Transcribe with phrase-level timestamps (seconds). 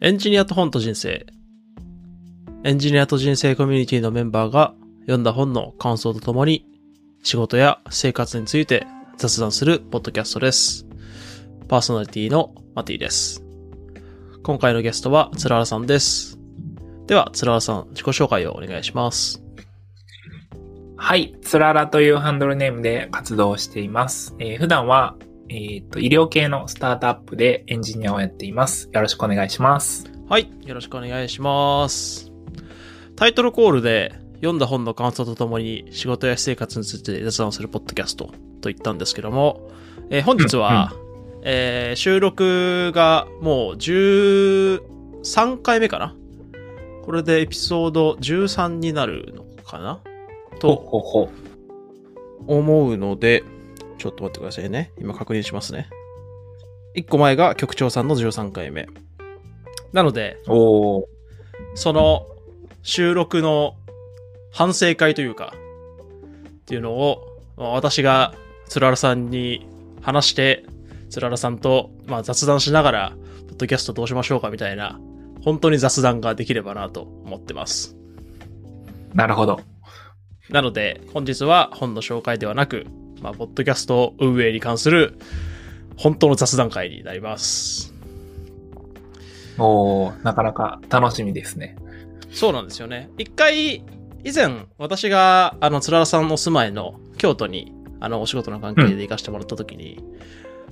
[0.00, 1.26] エンジニアと本と人生。
[2.62, 6.64] エンジニアと人生コミュニティのメンバーが読んだ本の感想とともに
[7.24, 8.86] 仕事や生活について
[9.16, 10.86] 雑談するポッドキャストです。
[11.66, 13.42] パーソナリティのマティです。
[14.44, 16.38] 今回のゲストはつららさんです。
[17.08, 19.42] では、つららさん、自己紹介をお願いします。
[20.96, 21.34] はい。
[21.42, 24.36] つららというハンドルネームで活動しています。
[24.38, 25.16] えー普段は、
[25.50, 28.90] えっ、と、医療系のスタートアップでエンジニアをやっています。
[28.92, 30.10] よろしくお願いします。
[30.28, 32.30] はい、よろしくお願いします。
[33.16, 38.26] タイトルコールで読んだ本の感想とともに仕事や私生活について雑談するポッドキャスト
[38.60, 39.70] と言ったんですけども、
[40.10, 40.92] えー本日は、
[41.42, 46.14] えー収録がもう13回目かな？
[47.04, 50.00] これでエピソード13になるのかな？
[50.52, 51.30] ほとほほ。
[52.46, 53.42] 思うので、
[53.98, 54.92] ちょっと待ってくださいね。
[54.98, 55.88] 今確認しますね。
[56.96, 58.88] 1個前が局長さんの13回目。
[59.92, 60.38] なので。
[61.74, 62.26] その
[62.82, 63.74] 収録の
[64.52, 67.20] 反省会というか、っていうのを、
[67.56, 68.34] まあ私が
[68.66, 69.66] つららさんに
[70.00, 70.64] 話して、
[71.10, 73.12] つららさんと、まあ、雑談しながら、
[73.48, 75.00] ポッドキャストどうしましょうかみたいな、
[75.42, 77.96] 本当に雑談ができればなと思ってます。
[79.14, 79.60] なるほど。
[80.50, 82.86] なので、本日は本の紹介ではなく、
[83.20, 85.18] まあ、ポッドキャスト運営に関する、
[85.96, 87.94] 本当の雑談会になります。
[89.58, 91.76] おー、なかなか楽しみですね。
[92.30, 93.10] そうなんですよね。
[93.18, 93.76] 一回、
[94.24, 100.00] 以前、私が、あの、つららさんの住まいの京都に、あの、お仕事の関係で行かせてもらった時に、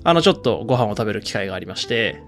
[0.05, 2.23] あの、ちょっとご飯を食べる機会がありまして、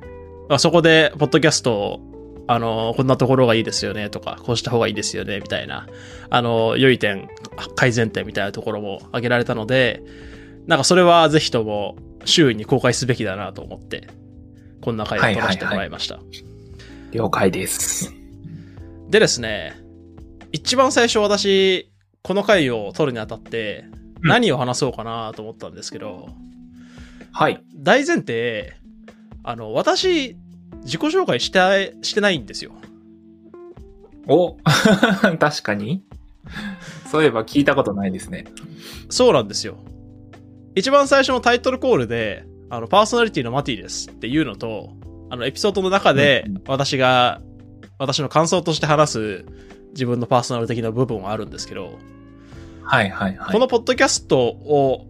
[0.49, 2.01] まあ、そこで、ポッドキャストを、
[2.49, 5.87] あの、こんなところがいいですよね、とか、こうした方がいいですよね、みたいな、
[6.31, 7.29] あの、良い点、
[7.77, 10.03] 改善点みたいなところも挙げられたので、
[10.67, 14.09] なんかそれはぜひとも周囲に公開すべきだなと思って、
[14.81, 16.19] こんな会を撮らせてもらいました。
[17.13, 18.13] 了解です。
[19.09, 19.77] でですね、
[20.53, 21.91] 一番最初私、
[22.23, 26.29] この回を撮るにあたって、うん何を話そうかなと思ったんですけど、
[27.33, 27.63] はい。
[27.77, 28.73] 大前提、
[29.45, 30.37] あの、私、
[30.89, 32.73] 自己紹介して、してないんですよ。
[34.27, 34.57] お
[35.39, 36.03] 確かに。
[37.11, 38.47] そういえば聞いたことないですね。
[39.11, 39.77] そうなんですよ。
[40.75, 44.95] 一番最初のタイトルコールで、あの、パーソナリティのマティですっていうのと、
[45.29, 47.43] あの、エピソードの中で私が、
[47.99, 49.45] 私の感想として話す
[49.91, 51.99] 自分のパーソナル的な部分はあるんですけど、
[52.83, 53.53] はいはいはい。
[53.53, 55.07] このポッドキャストを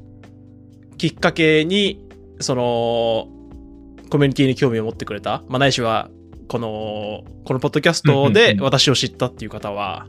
[0.96, 2.04] きっかけに、
[2.40, 3.37] その、
[4.08, 6.10] コミュニティに興味を持ってくれた、まあ、ないしは、
[6.48, 10.06] この、このポッドキャストでうん私を知ったっていう方は、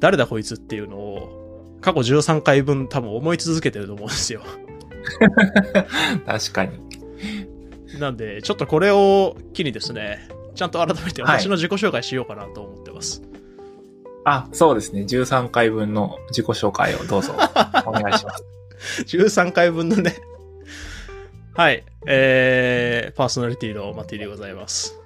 [0.00, 4.42] 誰だこいつっていうのを、過去13回分多分思い続けてると思うんですよ。
[6.26, 6.78] 確かに。
[7.98, 13.22] なんで、ちょっとこれを機にですね、ちゃんと改めてはい私の自己紹介しようかなと思ってます。
[14.24, 15.02] あ、そうですね。
[15.02, 17.34] 13回分の自己紹介をどうぞ
[17.86, 18.44] お願いします。
[19.16, 20.16] 13回分のね。
[21.54, 21.84] はい。
[22.06, 24.98] えー、パーソナリティのマティでございます。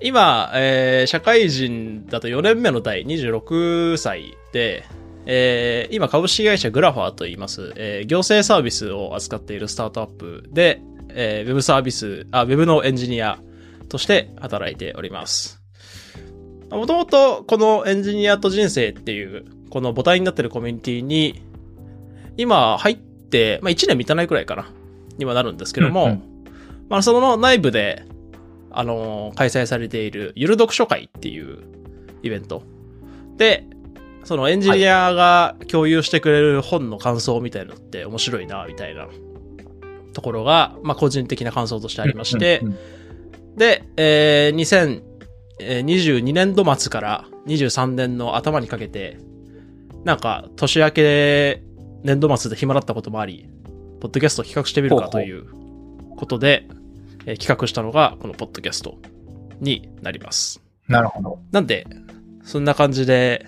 [0.00, 4.84] 今、えー、社会人だと4年目の代、26歳で、
[5.24, 13.40] えー、今株式会社グラファーと言います、えー行政サービスを扱っているスタートアップで、えー、ウェブサービス、あ、ウェブのエンジニア
[13.88, 15.60] として働いております。
[16.70, 21.42] もともとこのエンジニアと人生っていう、この母体になってるコミュニティに、
[22.36, 24.70] 今入って、まあ1年満たないくらいかな、
[25.18, 26.22] にはなるんですけども、うんうん。
[26.88, 28.04] まあその内部で、
[28.70, 31.58] あのー開催されているゆる読書会っていう
[32.22, 32.62] イベント。
[33.36, 33.66] で、
[34.24, 39.08] そのエンジニアが共有してくれる本の感想みたいなのって面白いな、みたいな。
[40.12, 42.78] ところが、まあ個人的な感想としてありまして、うんうん
[43.56, 45.00] で、えー、
[45.58, 49.18] 2022年度末から23年の頭にかけて、
[50.04, 51.62] なんか年明け
[52.04, 53.48] 年度末で暇だったこともあり、
[54.00, 55.46] ポッドキャストを企画してみるかという
[56.16, 56.66] ことで、
[57.26, 58.98] えー企画したのがこのポッドキャスト
[59.60, 60.62] になります。
[60.88, 61.40] なるほど。
[61.50, 61.86] なんで、
[62.44, 63.46] そんな感じで、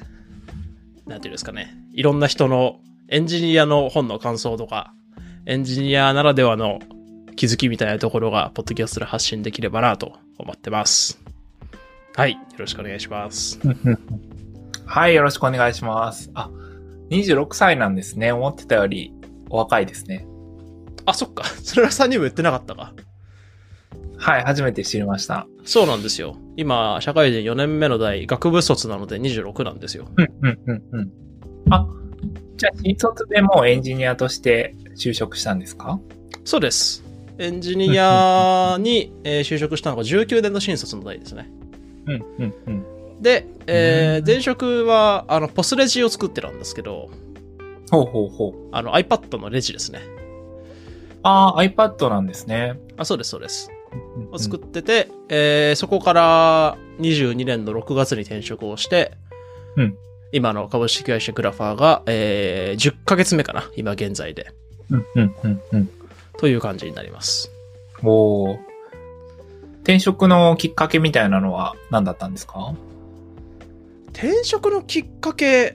[1.06, 4.93] なんていうんですかね、いろんな人のエンジニアの本の感想とか、
[5.47, 6.81] エンジニアならではの
[7.37, 11.21] 気づきみたいなところが、ポッドキャストで発信できればなと思ってます。
[12.17, 13.61] はい、よろしくお願いします。
[14.85, 16.31] はい、よろしくお願いします。
[16.35, 16.51] あ、
[17.11, 18.33] 26歳なんですね。
[18.33, 19.15] 思ってたより
[19.49, 20.27] お若いですね。
[21.10, 22.93] あ、そっか、 それはさんにも言ってなかったか。
[24.16, 25.46] はい、初めて知りました。
[25.64, 26.37] そうなんですよ。
[26.56, 30.06] 今、社会人4年目の代、学部卒なので26なんですよ。
[30.16, 31.10] うん、うん、うん、うん。
[31.70, 31.87] あ、
[32.56, 36.00] じゃあ、新卒でもうエンジニアとして就職したんですか？
[36.44, 37.05] そうです。
[37.38, 41.49] エンジニアに、えー就職したのが19年の新卒の代ですね。
[42.06, 43.22] うん、うん、うん。
[43.22, 47.08] で、えーうん前職は、あの、ポスレジを作ってたんですけど、
[47.93, 48.69] ほうほうほう。
[48.72, 50.00] あの iPad のレジですね。
[51.23, 52.79] ああ、iPad なんですね。
[52.97, 53.70] あ、そうです、そうです。
[53.70, 53.75] う
[54.20, 59.12] んを作ってて、えーそこから22年の6月に転職をして、
[59.76, 59.97] うん
[60.32, 64.53] 今の株式会社グラファーが、えー10ヶ月目かな、今現在で。
[64.91, 65.91] うん、うん、うん、うん。
[66.37, 67.50] という感じになります。
[68.03, 68.59] おー
[69.79, 72.75] 転職のきっかけみたいなのは何だったんですか？
[74.12, 75.75] 転職のきっかけ、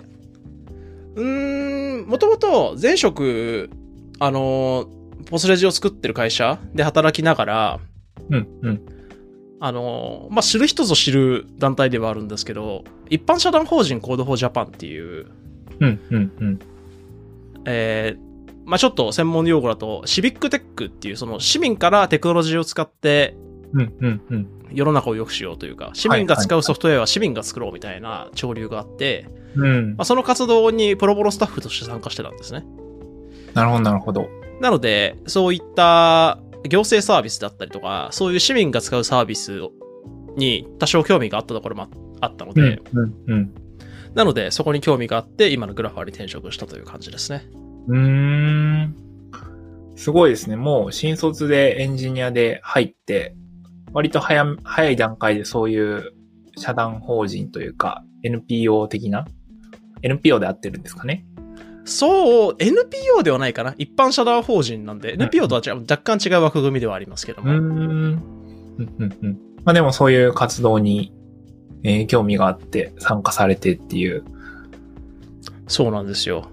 [1.15, 3.71] うーん、もともと前職、
[4.19, 4.85] あの、
[5.25, 7.79] ポスレジを作ってる会社で働きながら、
[8.29, 8.81] うん、うん。
[9.59, 15.27] あの、まあ、知る人ぞ知る団体ではあるんですけど、一般社団法人コードフォージャパンっていう、
[15.79, 16.59] うん、うん、うん。
[17.65, 18.33] えー
[18.65, 23.35] まあ、ちょっと専門用語だと、シビックテックっていう、その市民からテクノロジーを使って。
[24.71, 30.05] 世の中を良くしようというか、市民が使うソフトウェアは市民が作ろうみたいな潮流があって、うんまあ、。
[30.05, 32.65] その活動にプロボノスタッフとして参加してたんですね。
[33.53, 34.29] なるほど、なるほど。
[34.61, 39.61] なので、そういった行政サービスだったりとか、そういう市民が使うサービス
[40.37, 41.87] に多少興味があったところも
[42.21, 43.53] あったので、うん、うん。
[44.15, 47.43] なので、そこに興味があって、今のグラファーに転職したという感じですね。
[47.87, 48.95] うーん。
[49.95, 50.55] すごいですね。
[50.55, 53.35] もう新卒でエンジニアで入って、
[53.93, 56.13] 割と早、早い段階でそういう
[56.57, 59.25] 社団法人というか NPO 的な
[60.01, 61.25] ?NPO で合ってるんですかね？
[61.85, 63.75] そう、NPO ではないかな。
[63.77, 67.51] 一般社団法人なんで、ん NPO とは違う若干違う枠組みではありますけども。
[67.51, 67.61] うーん。
[67.61, 67.65] う
[68.11, 68.21] ん、
[68.77, 69.37] うん、うん。
[69.63, 71.11] まあでもそういう活動に、
[71.83, 74.23] えー興味があって参加されてっていう。
[75.67, 76.47] そうなんですよ。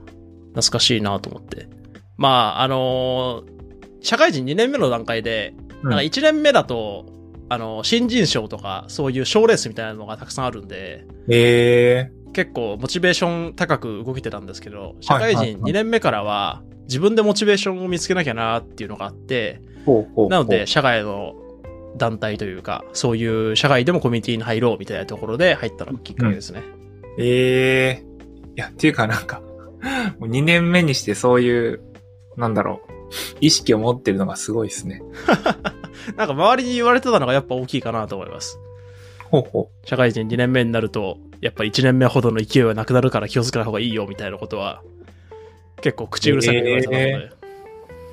[0.55, 1.69] 懐かしいなと思って。
[2.17, 3.61] まあ、あのー
[4.03, 7.07] 社会人2年目の段階で、うんなんか1年目だと、
[7.49, 19.61] あの、新人賞とか、そういう賞レースみたいなのがたくさんあるんで、え結構モチベーション高く動けてたんですけど、社会人はいはいはい2年目からは、自分でモチベーションを見つけなきゃなっていうのがあって、
[20.29, 21.35] なので、、社外の
[21.97, 26.63] 団体というか、そういう社外でもコミュニティに入ろうみたいなところで入ったのがきっかけですね。
[27.19, 28.05] ええ
[28.57, 29.41] いや、っていうかなんか、
[30.19, 31.81] もう2年目にしてそういう、
[32.37, 32.93] なんだろう、
[33.41, 35.03] 意識を持ってるのがすごいですね。
[36.17, 38.59] なんか周りに言われてたのがやっぱ大きいかなと思います。
[39.31, 44.83] ほうほ社会人2年目になると、やっぱ1年目ほどの勢いはなくなるから気をつけた方がいいよみたいなことは、
[45.81, 47.03] 結構口うるさく言われてたので。
[47.11, 47.31] え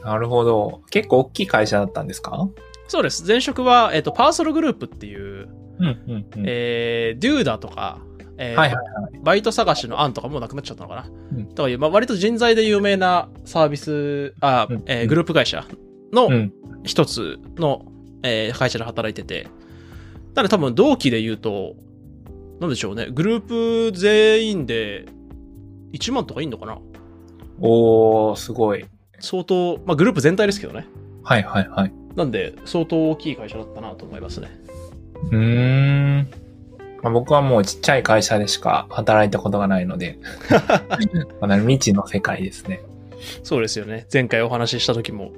[0.03, 0.05] う。
[0.05, 0.81] なるほど。
[0.89, 2.47] 結構大きい会社だったんですか？
[2.87, 3.25] そうです。
[3.27, 6.43] 前職は、えっ、と、パーソルグループっていう、うん、うん、うん。
[6.45, 7.99] えー、デューダとか、
[8.37, 8.85] えーはいはい
[9.23, 11.09] バイト探しの案とかもうなくなっちゃったのかな？
[11.37, 15.65] うんとかいう、まあ、割と人材で有名なサービス、あ、うんえーグループ会社
[16.13, 16.53] のうん。
[16.83, 17.85] 一つの、
[18.23, 19.47] えー会社で働いてて、
[20.35, 21.75] ただ多分同期で言うと、
[22.59, 25.05] なんでしょうね、グループ全員で
[25.93, 26.79] 1万とかいいのかな？
[27.59, 28.85] おー、すごい。
[29.19, 30.87] 相当、まあグループ全体ですけどね。
[31.23, 31.93] はいはいはい。
[32.15, 34.49] なんで、相当大きい会社だったなと思いますね。
[35.31, 36.27] うーん。
[37.03, 40.17] まあ、僕はもうちっちゃい会社でしか働いたことがないので、
[41.41, 42.81] まだ未知の世界ですね。
[43.43, 44.07] そうですよね。
[44.11, 45.31] 前回お話しした時も、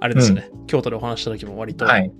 [0.00, 2.12] あれですね、京都でお話しした時も割とはい。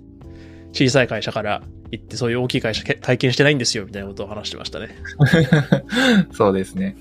[0.73, 4.95] 小さい会社から行ってそういう大きい会社け体験してないんですよみたいなことを話してましたね。
[6.31, 6.95] そうですね。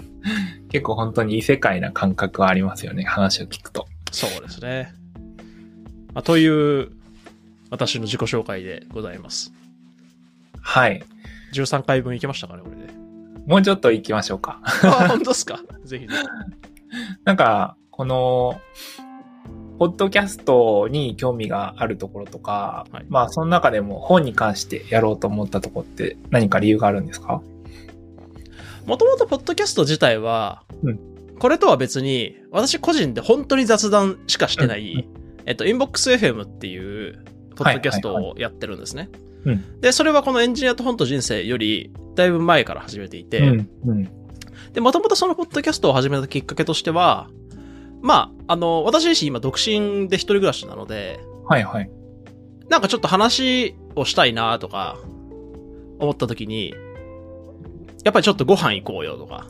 [0.70, 3.04] 結構本当に異世界な感覚はありますよね。
[3.04, 3.86] 話を聞くと。
[4.12, 4.92] そうですね。
[6.14, 6.90] まあ、という、
[7.70, 9.52] 私の自己紹介でございます。
[10.60, 11.02] はい。
[11.52, 12.92] 13回分いけましたかね、これで。
[13.46, 14.60] もうちょっと行きましょうか。
[14.64, 15.60] あ、本当ですか？
[15.84, 16.18] ぜひぜひ。
[17.24, 18.60] なんか、この、
[19.78, 27.42] ポッドキャストに興味があるところとか、はいまあ、その中でも本に関してやろうと思ったところって何か理由があるんですか？
[28.86, 31.00] もともとポッドキャスト自体は、うん
[31.38, 37.22] これとは別に、私個人で本当に雑談しかしてない、うんえっと、インボックス FM っていう、
[37.56, 39.10] ポッドキャストをやってるんですね。
[39.44, 43.68] うんで、それはこのエンジニアと本と人生より、だいぶ前から始めていて、うん。
[43.84, 44.08] うん。
[44.72, 47.28] で、もともとそのポッドキャストを始めたきっかけとしては、
[48.02, 51.90] まあ、あの、私自身今独身で一人暮らしなので、はいはい。
[52.68, 54.98] なんかちょっと話をしたいなとか、
[55.98, 56.74] 思った時に、
[58.04, 59.46] やっぱりちょっとご飯行こうよとか、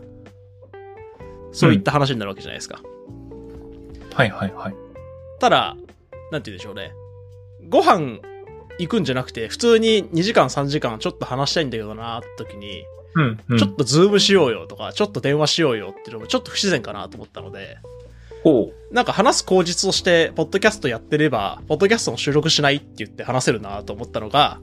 [1.52, 2.80] そういった話になるわけじゃないですか。
[4.14, 4.74] はいはいはい。
[5.38, 5.76] ただ、
[6.30, 6.92] なんて言うんでしょうね。
[7.68, 8.20] ご飯
[8.78, 12.84] 行くんじゃなくて、普通に2時間3時間ちょっと話したいんだけどなって時に、
[13.14, 13.58] うん、うん。
[13.58, 17.78] ちょっとズームしようよとか、ちょっと電話しようよっていうのもちょっと不自然かなと思ったので、
[18.46, 24.60] ほなんか話す口実として、ポッドキャストやってれば、ポッドキャストの収録しないって言って話せるなと思ったのが、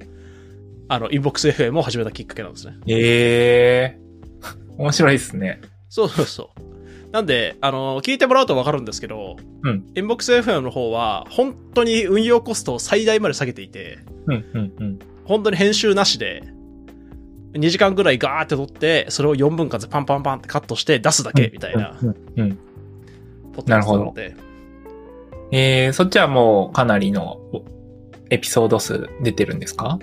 [0.88, 2.76] あの、インボックス FM を始めたきっかけなんですね。
[2.80, 2.84] う。
[2.88, 4.00] え え
[4.78, 5.60] 面白いですね。
[5.90, 7.12] そうそうそう。
[7.12, 9.84] なんで、あの、聞いてもらうとわかるんですけど、うん。
[9.98, 15.00] インボックス FM の方は、本当に運用コストを最大まで下げていて、うん、うん、うん。
[15.26, 16.42] 本当に編集なしで、
[17.52, 22.16] 2時間ぐらいガーって撮って、それを4分割でパンパンパンってカットして出すだけみたいな、うん、うん。
[22.38, 22.60] うん
[23.54, 24.36] ポッドキャストなので、
[25.52, 27.40] えー、そっちはもうかなりの
[28.30, 30.00] エピソード数出てるんですか？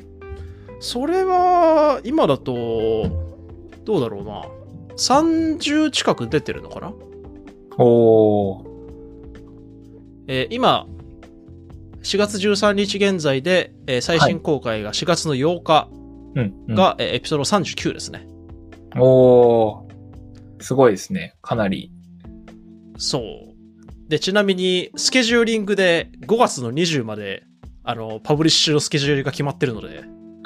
[0.80, 2.52] それは、今だと、
[3.85, 4.45] どうだろうな。
[4.97, 6.92] 30近く出てるのかな？
[7.76, 8.66] おー。
[10.28, 10.87] えー今、
[12.02, 15.88] 4月13日現在で、えー最新公開が4月の8日
[16.37, 16.75] うん、うん。
[16.75, 18.26] が、えーエピソード39ですね。
[18.97, 19.90] おー。
[20.61, 21.35] すごいですね。
[21.42, 21.90] かなり。
[23.00, 24.11] そう。
[24.11, 27.45] で、ちなみに、スケジューリングで5月の20まで、
[27.83, 30.04] あの、パブリッシュのスケジュールが決まってるので、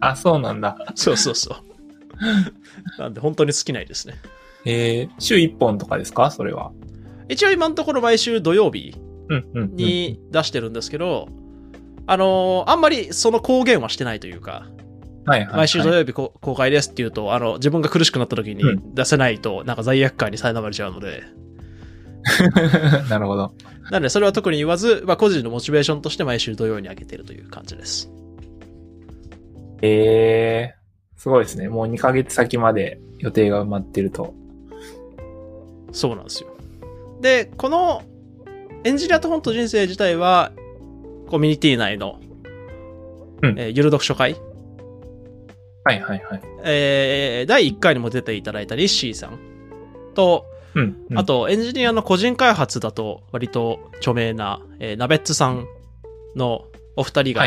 [0.00, 0.76] あ、そうなんだ。
[0.94, 3.00] そうそうそう。
[3.00, 4.14] なんで、本当に尽きないですね。
[4.64, 6.30] えー、週1本とかですか？
[6.30, 6.72] それは。
[7.28, 8.94] 一応今のところ毎週土曜日。
[9.54, 11.28] に出してるんですけど、
[12.06, 14.66] あのーあんまりその公言はしてないというか、
[15.24, 15.56] はいはい、はい。
[15.56, 21.22] 毎週土曜日こ公開ですっていうと、あの、自分が苦しくなった時にう出せないと、なんか罪悪感に苛まれちゃうので、
[23.10, 23.52] なるほど。
[23.90, 28.10] なのでそれは特に言わず、まあ個人のモチベーションとして毎週土曜に上げてるという感じです。
[29.82, 31.68] えー、すごいですね。
[31.68, 34.34] もう2ヶ月先まで予定が埋まってると。
[35.92, 36.48] そうなんですよ。
[37.20, 38.02] で、この
[38.84, 40.52] エンジニアと本と人生自体は、
[41.28, 42.18] コミュニティ内の、
[43.42, 44.36] うんえーゆる読書会、
[45.84, 46.42] はいはいはい。
[46.64, 49.38] えー第1回にも出ていただいたリッシーさん
[50.14, 51.18] と、うん、うん。
[51.18, 55.66] あ、とエンジニアの個人開発だと割と著名な、えーナベッツさん
[56.36, 56.64] の
[56.96, 57.44] お二人が。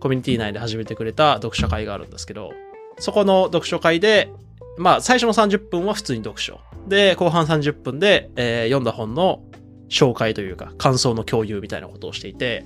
[0.00, 2.52] コミュニティ内で始めてくれた読書会があるんですけど、
[2.98, 4.30] そこの読書会で、
[4.76, 6.60] まあ最初の30分は普通に読書。
[6.86, 9.42] で、後半30分で、えー読んだ本の
[9.88, 12.64] 紹介というか感想の共有みたいなことをしていて、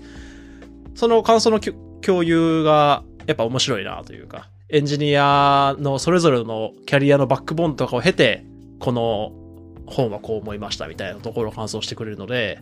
[0.94, 1.60] その感想の
[2.02, 8.44] 共有がやっぱ面白いなというか、エンジニアのそれぞれのキャリアのバックボーンとかを経て、
[8.78, 9.32] この
[9.86, 12.60] 本はこう思いましたみたいなところを感想してくれるので、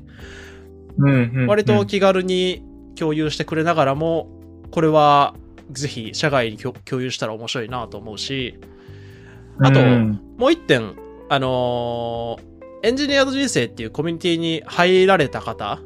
[0.98, 1.46] うん、うんうん。
[1.46, 2.62] 割と気軽に
[2.96, 4.28] 共有してくれながらも、
[4.70, 5.34] これは
[5.72, 8.58] ぜひ社外に共共有したら面白いなと思うし、
[9.60, 10.94] あとうんもう一点、
[11.28, 12.50] あのー
[12.82, 15.80] エンジニアの人生っていうコミュニティに入られた方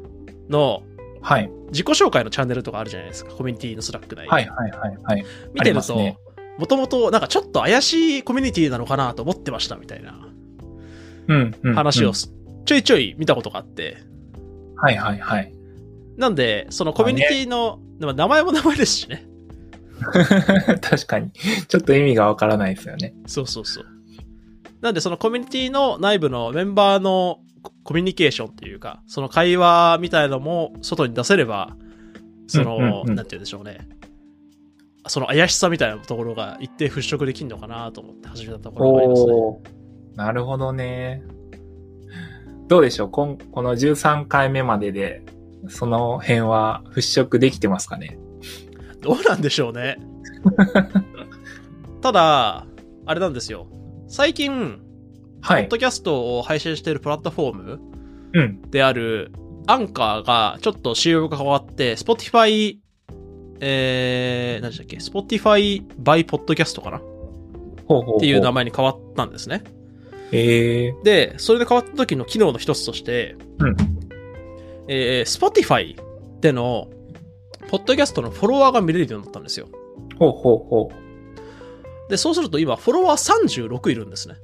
[0.49, 0.83] の
[1.21, 1.49] はい。
[1.69, 4.29] 自己紹介のチャンネルとかあるじゃないですか、コミュニティのスラック内に。
[4.29, 5.25] はいはいはいはい。
[5.53, 6.17] 見てると
[6.57, 10.29] もともとなんかちょっと怪しいコミュニティなのかなと思ってましたみたいな。
[11.73, 13.97] 話をちょいちょい見たことがあって、
[14.77, 15.53] はいはいはい。
[16.17, 19.25] なんで、そのコミュニティの、でも名前も名前ですしね。
[20.81, 21.31] 確かに。
[21.31, 23.13] ちょっと意味がわからないですよね。
[23.25, 23.85] そうそうそう。
[24.81, 31.75] なんでそのコミュニティの内部のメンバーのココミュニケーションっていうか、その会話みたいのも外に出せれば、
[32.47, 33.87] その、うんうんうんなんて言うんでしょうね。
[35.07, 39.33] その怪しさみたいなところが一定払拭できるのかなと思って始めたところがありますね。
[40.15, 41.23] なるほどね。
[42.67, 43.09] どうでしょう？
[43.09, 45.23] こんこの13回目までで、
[45.67, 48.17] その辺は払拭できてますかね？
[49.01, 49.97] どうなんでしょうね。
[52.01, 52.65] ただ、
[53.05, 53.67] あれなんですよ。
[54.07, 54.79] 最近、
[55.41, 55.63] はい。
[55.63, 57.79] ポッドキャストを配信しているプラットフォーム
[58.33, 58.61] うん。
[58.71, 59.31] である、
[59.67, 62.77] アンカーがちょっと仕様が変わって、Spotify、
[63.59, 66.97] えー、何でしたっけ ?Spotify by Podcast かな？
[66.97, 67.01] っ
[67.87, 68.19] ほうほうほう。
[68.19, 69.63] ていう名前に変わったんですね。
[70.31, 73.75] えー、で、それで変わった時の機能の一つとして、うん
[74.87, 75.99] えー、Spotify
[76.41, 76.89] での、
[77.67, 79.67] ポッドキャストのフォロワーが見れるようになったんですよ。
[80.19, 80.91] ほうほうほ
[82.09, 84.35] で、そうすると今、フォロワー36いるんですね。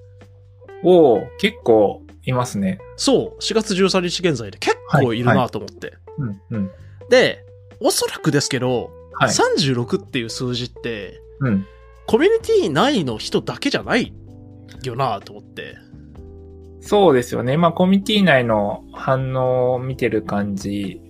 [0.83, 0.89] う。
[0.89, 2.79] おー結構いますね。
[2.97, 5.93] そう、4月13日現在で結構いるなと思って。
[6.17, 6.71] うん、うん。
[7.09, 7.45] で、
[7.79, 9.29] おそらくですけど、はい。
[9.29, 11.65] 36っていう数字って、うん。
[12.07, 14.13] コミュニティ内の人だけじゃない
[14.83, 15.75] よなと思って。
[16.81, 17.57] そうですよね。
[17.57, 21.01] まあ、コミュニティ内の反応を見てる感じ、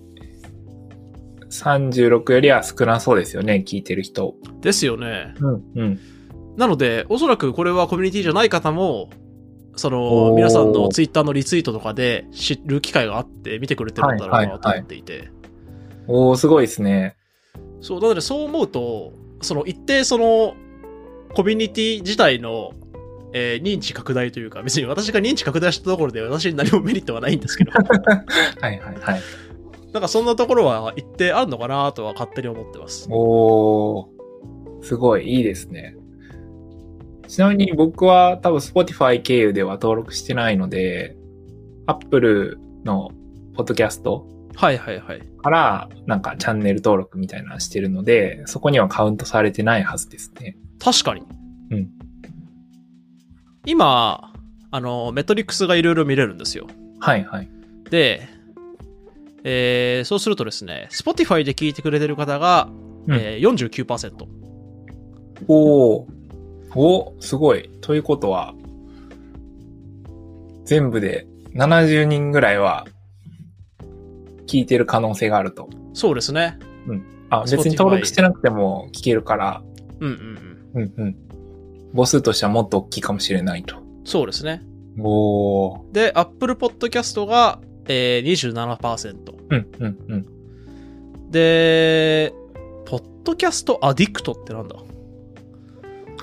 [1.50, 4.36] 36よりは少なそうですよね、聞いてる人。
[4.62, 5.34] ですよね。
[5.40, 6.00] うん、うん。
[6.58, 9.10] なので、おそらくこれはコミュニティじゃない方も、
[9.76, 15.30] そおの、ー皆さんのツイッターのリツイートとかで知る機会があって見てくれてるんだろうなと思っていて。
[16.08, 17.16] おーすごいですね。
[17.80, 20.56] そう、なのでそう思うと、その一定その、
[21.34, 22.74] コミュニティ自体の
[23.34, 27.86] えー認知拡大というか、別に私が認知拡大したところで私に何もメリットはないんですけど、 はい
[28.62, 29.22] はいはい。
[29.94, 33.08] なんかそんなところは一定あるのかなとは勝手に思ってます。
[33.10, 35.98] おー、すごいいいですね。
[37.28, 41.16] ちなみに僕は多分 Spotify 経由では登録してないので、
[41.88, 43.12] Apple の
[43.56, 45.22] ポッドキャストはいはいはい。
[45.42, 50.58] からなんかチャンネル登録みたいなのしてるので、そこにはカウントされてないはずですね。
[50.80, 51.24] 確かに。
[51.72, 51.90] うん。
[53.66, 54.34] 今、
[54.72, 56.68] あの、メトリックスがいろいろ見れるんですよ。
[57.00, 57.50] はいはい。
[57.90, 58.28] で、
[59.44, 62.70] えーそうするとですね、Spotify で聞いてくれてる方が、
[63.08, 64.26] うんえー49%。
[65.48, 66.08] おー、
[66.76, 67.70] おすごい。
[67.82, 68.54] ということは、
[70.66, 72.86] 全部で70人ぐらいは
[74.48, 75.70] 聞いてる可能性があると。
[75.94, 76.58] そうですね。
[77.30, 79.64] あ、別に登録してなくても聞けるから、
[80.00, 80.84] うんうんうん。
[80.84, 81.16] うんうん。
[81.94, 83.76] 母数としてはもっと大きいかもしれないと。
[84.06, 84.62] そうですね。
[85.00, 85.92] おー。
[85.92, 88.32] で、Apple Podcast が、えー、
[88.78, 89.34] 27%。
[89.50, 91.32] うんうんうん。
[91.32, 92.34] で、
[92.86, 94.76] ポッドキャストアディクトってなんだ？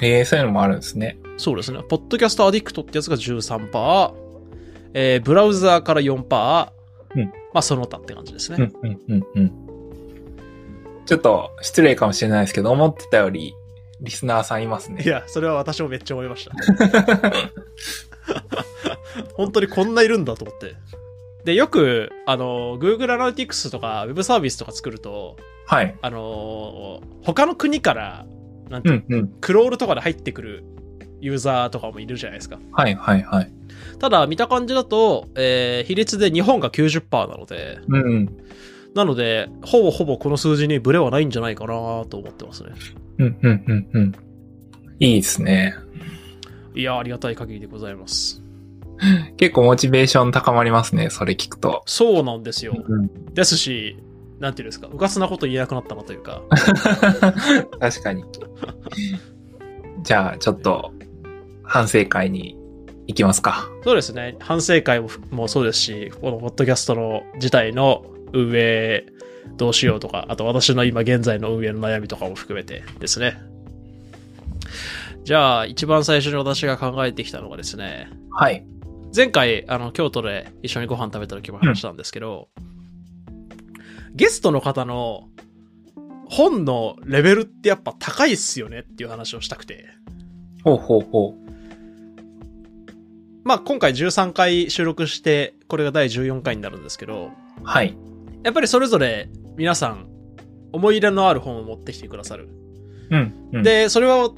[0.00, 1.18] えー、そういうのもあるんですね。
[1.36, 1.80] そうですね。
[1.88, 4.14] ポッドキャストアディクトってやつが13%、
[4.94, 6.70] えー、ブラウザーから4%、
[7.16, 8.70] うんまあその他って感じですね。
[8.82, 9.52] うんうんうんうん。
[11.06, 13.54] ちょっと失礼かもしれないですけど、思ってたより
[14.00, 15.02] リスナーさんいますね。
[15.02, 16.52] いや、それは私もめっちゃ思いました。
[19.34, 20.74] 本当にこんないるんだと思って。
[21.44, 25.36] で、よく、あの、Google Analytics とか Web サービスとか作ると、
[25.66, 25.94] はい。
[26.00, 28.26] あの、他の国から、
[28.68, 29.28] なんていうのうんうん。
[29.40, 30.64] クロールとかで入ってくる
[31.20, 32.58] ユーザーとかもいるじゃないですか。
[32.72, 33.52] はいはいはい。
[33.98, 38.28] ただ、見た感じだと、えー比率で日本が90%なので、うんうん。
[38.94, 42.70] なので、ほぼほぼこの数字にブレはないんじゃないかなと思ってますね。
[43.18, 44.12] うんうんうんうん。
[45.00, 45.74] いいですね。
[46.74, 48.42] いや、ありがたい限りでございます。
[49.36, 51.82] 結構モチベーション高まりますね、それ聞くと。
[51.86, 52.74] そうなんですよ。
[52.86, 53.34] うん。
[53.34, 53.96] ですし、
[54.40, 56.42] なんていうんですか、うかつなこと言えなくなったなというか、
[57.80, 58.24] 確かに。
[60.02, 60.92] じゃあ、ちょっと、
[61.62, 62.56] 反省会に
[63.06, 63.68] 行きますか。
[63.84, 69.06] そうですね、反省会ももそうですし、このポッドキャストの自体の運営
[69.56, 73.40] どうしようとか、あと私の今現在の運営の悩みとかも含めてですね。
[75.24, 78.64] じゃあ、一番最初に私が考えてきたのがですね、はい。
[79.14, 82.48] 前回、あの、京都で一緒にご飯食べた時も話したんですけど、
[84.14, 85.28] ゲストの方の
[86.28, 89.86] 本のレベルってやっぱ高いっすよねっていう話をしたくて。
[90.64, 91.48] ほうほうほう。
[93.44, 97.30] まあ今回13回収録して、これが第14回になるんですけど、
[97.62, 97.96] はい。
[98.48, 100.08] やっぱりそれぞれ皆さん
[100.72, 102.48] 思い入れのある本を持ってきてくださる。
[103.10, 104.30] うん、うん。、で、それは、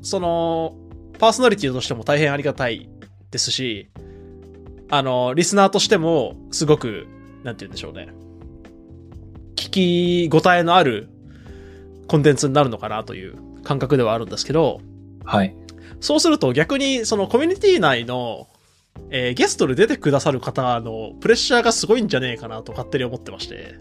[0.00, 0.76] その、
[1.20, 2.90] パーソナリティとしても大変ありがたい
[3.30, 3.88] ですし、
[4.90, 7.06] あの、リスナーとしてもすごく、
[7.44, 8.08] なんて言うんでしょうね。
[9.54, 11.08] 聞き応えのある
[12.08, 14.80] コンテンツになるのかなという感覚ではあるんですけど、
[15.24, 15.54] はい。
[16.00, 18.48] そうすると逆にそのコミュニティ内の、
[19.10, 23.74] えーゲストで出てくださる方のプレッシャーがすごいんじゃねえかなと勝手に思ってまして。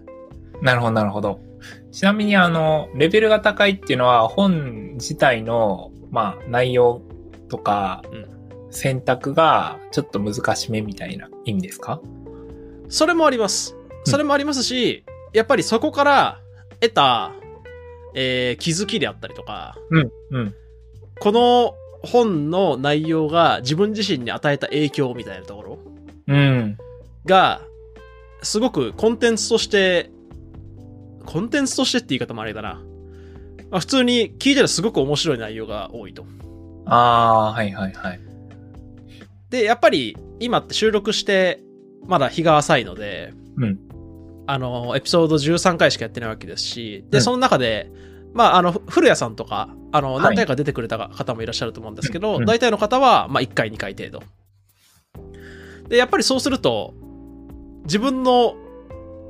[0.62, 1.40] なるほど、なるほど。
[1.92, 7.02] ちなみに、あの、レベルが高いっていうのは、本自体の、まあ、内容
[7.50, 8.28] とかうん、
[8.72, 12.00] 選択が、ちょっと難しめみたいな意味ですか？
[12.90, 13.76] それもあります。
[14.06, 16.42] それもありますし、やっぱりそこから
[16.80, 17.34] 得た、
[18.14, 20.56] えー気づきであったりとか、うん、うん。
[21.20, 25.80] この本の内容が自分自身に与えた影響みたいなところ？
[26.28, 26.78] うん。
[27.26, 27.62] が、
[28.42, 30.10] すごくコンテンツとして、
[31.26, 32.82] コンテンツとしてって言い方もあれだな。
[33.70, 36.26] まあ、普通に聞いたらすごく面白い内容が多いと。
[36.86, 38.20] ああ、はいはいはい。
[39.50, 41.62] で、やっぱり今って収録して、
[42.08, 43.80] まだ日が浅いので、うん。
[44.48, 47.92] あの、エピソード13回しかやってないわけですし、で、うんその中で、
[48.34, 54.24] まあ、あの、ふ古谷さんとか、あの、はい何回か出てくれた方もいらっしゃると思うんですけど、うん大体の方は、まあ、1回、2回程度。
[55.90, 56.94] で、やっぱりそうすると、
[57.84, 58.56] 自分の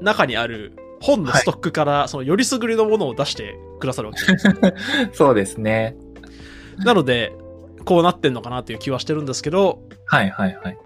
[0.02, 4.48] 中にある本のストックから、その、よりすぐりのものを出してくださるわけです。
[5.14, 5.96] そうですね。
[6.78, 7.34] なので、
[7.86, 10.78] こうなってんのかなという気はしてるんですけど、はいはいはい。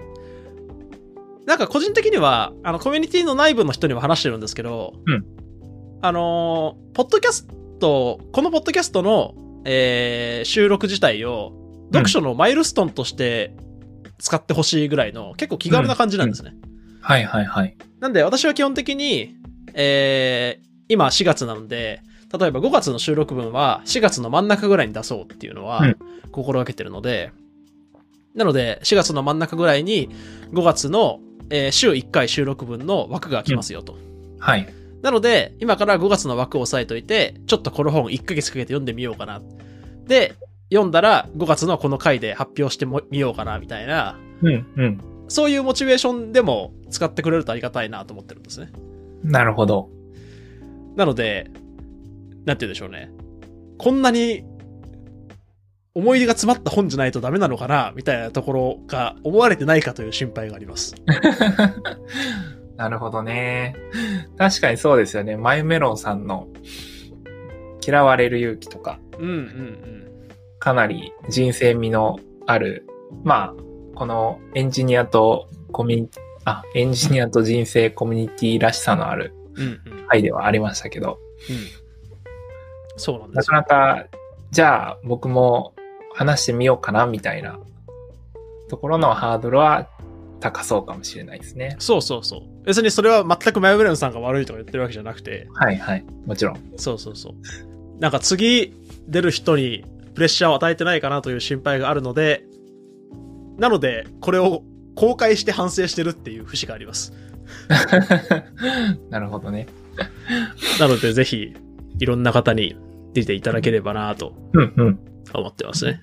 [1.45, 5.25] なんか個人的には、あの、コミュニティの内部の人にも話してるんですけど、うん
[6.01, 9.33] あのーポッドキャスト、このポッドキャストの、
[9.65, 11.53] えー収録自体を、
[11.91, 13.55] 読書のマイルストンとして
[14.19, 16.55] 使ってほしいぐらいの、結構気軽な感じなんですね。
[17.01, 17.77] はいはいはい。
[17.99, 19.35] なんで、私は基本的に、
[19.73, 22.01] えー今4月なので、
[22.39, 25.97] 例えば5月の収録分は4月の真ん中ぐらいに出そうっていうのはうん
[26.31, 27.31] 心がけてるので、
[28.35, 30.09] なので、4月の真ん中ぐらいに、
[30.51, 33.97] 5月の、えー週1回収録分の枠が来ますよと。
[34.39, 34.67] はい。
[35.01, 39.41] なので、今から5月の枠を押さえといて、ちょっとこの本1ヶ月かけて読んでみようかな。
[40.07, 40.33] で、
[40.71, 45.01] 読んだら5月のこの回で発表してもみようかな、みたいな、うん、うん。
[45.27, 48.71] そういうモチベーションでも使ってくれるとありがたいなと思ってるんですね。
[49.23, 49.89] なるほど。
[50.95, 51.51] なので、
[52.45, 53.11] なんて言うんでしょうね。
[53.77, 54.43] こんなに
[55.95, 60.95] 思い出が詰まった本じゃないとダメなのかなみたいなところが思われてないかという心配があります。
[62.77, 63.75] なるほどね。
[64.37, 65.37] 確かにそうですよね。
[65.37, 66.47] マイメロンさんの
[67.85, 70.29] 嫌われる勇気とか、うんうんうん。
[70.59, 72.85] かなり人生味のある、
[73.23, 80.07] まあ、このエンジニアとコミュニティ、あ、エンジニアと人生コミュニティらしさのあるうんうん。
[80.07, 81.17] 回ではありましたけど、
[81.49, 81.57] うん。
[82.97, 83.51] そうなんでなすよ。
[83.51, 84.05] かなか、
[84.51, 85.73] じゃあ僕も
[86.13, 87.59] 話してみようかなみたいな
[88.69, 89.89] ところのハードルは
[90.39, 91.75] 高そうかもしれないですね。
[91.79, 92.54] そうそうそう。
[92.65, 96.05] 別にそれは全くマヨブレンさんが悪いとか言ってるわけじゃなくて、はいはい。
[96.25, 96.59] もちろん。
[96.77, 98.01] そうそうそう。
[98.01, 98.73] なんか次
[99.07, 102.43] 出る人にプレッシャーを与えてないかなという心配があるので、
[103.57, 104.63] なので、これを
[104.95, 107.13] 公開して反省してるっていう節があります。
[109.09, 109.67] なるほどね。
[110.79, 111.53] なので、ぜひ、
[111.99, 112.75] いろんな方に
[113.13, 114.99] 出ていただければなとうんうん。
[115.33, 116.01] 思ってますね。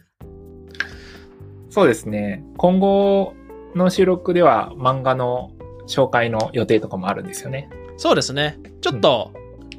[1.71, 2.45] そうですね。
[2.57, 3.35] 今後
[3.75, 5.53] の収録では漫画の
[5.93, 7.69] 紹介の予定とかもあるんですよね。
[7.99, 8.59] そうですね。
[8.81, 9.33] ちょっと、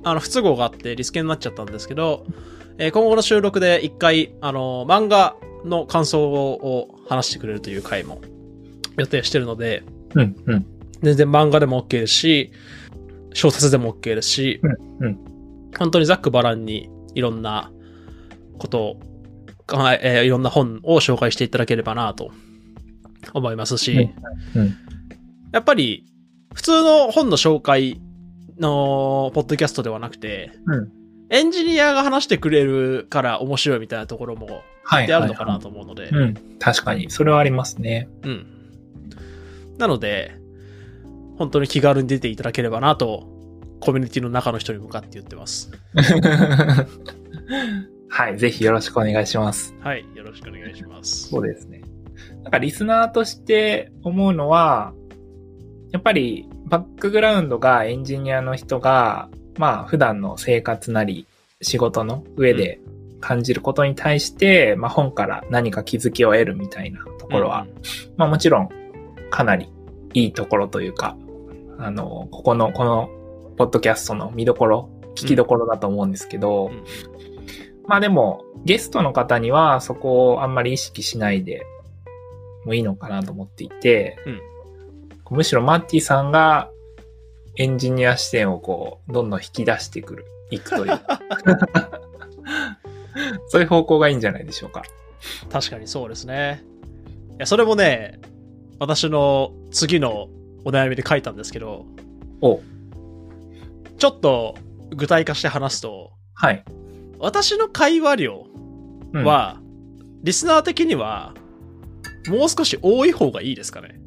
[0.04, 2.26] あの、不都合があってリスケになっちゃったんですけど、
[2.78, 8.21] えー今後の収録で一回、あの、漫画の感想を話してくれるという回も
[8.97, 9.84] 予定してるので、
[10.15, 10.65] うんうん。
[11.02, 12.52] 全然漫画でも OK ですし、
[13.34, 14.60] 小説でも OK ですし、
[14.99, 15.19] うんうん
[15.76, 17.71] 本当にざっくばらんにいろんな
[18.60, 18.99] ことを、
[19.67, 22.32] はいえーいろんな本を紹介していただければなと
[23.34, 24.12] 思いますし、
[24.54, 24.78] うんうん
[25.53, 26.05] やっぱり
[26.53, 28.01] 普通の本の紹介
[28.59, 30.91] のポッドキャストではなくて、うん
[31.29, 35.07] エンジニアが話してくれるから面白いみたいなところもはい。
[35.07, 36.35] であるのかなはいと思うので、はいうん。
[36.59, 37.09] 確かに。
[37.09, 38.07] それはありますね。
[38.21, 38.45] うん。
[39.79, 40.35] なので、
[41.37, 43.27] 本当に気軽に出ていただければなと、
[43.79, 45.71] コミュニティの中の人に向かって言ってます。
[48.09, 48.37] はい。
[48.37, 49.75] ぜひよろしくお願いします。
[49.79, 51.29] はい、よろしくお願いします。
[51.29, 51.81] そうですね。
[52.43, 54.93] なんかリスナーとして思うのは、
[55.93, 61.27] やっぱりバックグラウンドがエンジニアの人が、まあ普段の生活なり
[61.62, 62.79] 仕事の上で
[63.21, 67.67] 感じることに対して、まあ本から何か気づきを得るみたいなところは、
[68.17, 68.69] まあもちろん
[69.29, 69.69] かなり
[70.15, 71.15] いいところというか、
[71.77, 73.10] あの、ここの、この
[73.58, 76.73] ポッドキャストの見どころ、聞きどころだと思うんですけど、うん。
[76.73, 76.84] うん。
[77.86, 81.62] まあでも、ゲストの方にはそこをあんまり意識しないで
[82.65, 84.17] もいいのかなと思っていて、
[85.29, 86.69] むしろマッティさんが
[87.57, 90.99] エンジニア視点をこう、どんどん引き出してくる、いくという。
[93.47, 94.83] そういう方向がいいんじゃないでしょうか。
[95.51, 96.63] 確かにそうですね。
[97.33, 98.19] いや、それもね、
[98.79, 100.27] 私の次の
[100.65, 101.86] お悩みで書いたんですけど、
[102.41, 102.62] お
[103.97, 104.55] ちょっと
[104.95, 106.63] 具体化して話すと、はい。
[107.19, 108.47] 私の会話量
[109.13, 109.62] うん、は、
[110.23, 111.36] リスナー的には、
[112.27, 113.99] もう少し多い方がいいですかね。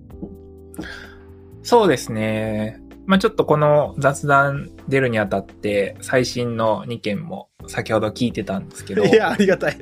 [1.67, 2.81] そうですね。
[3.07, 9.03] まあちょっとこの雑談出るにあたって、最新の2件も先ほど聞いてたんですけど。
[9.05, 9.79] いや、ありがたい。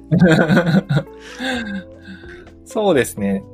[2.65, 3.45] そうですね。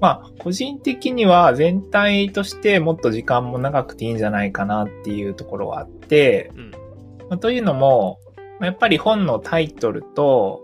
[0.00, 6.70] まあ、個人的には全体としてもっと時間も長くていいんじゃないかなっていうところはあって、うん。
[6.70, 6.76] ま
[7.30, 8.20] あというのも、
[8.60, 10.60] まあやっぱり本のタイトルと、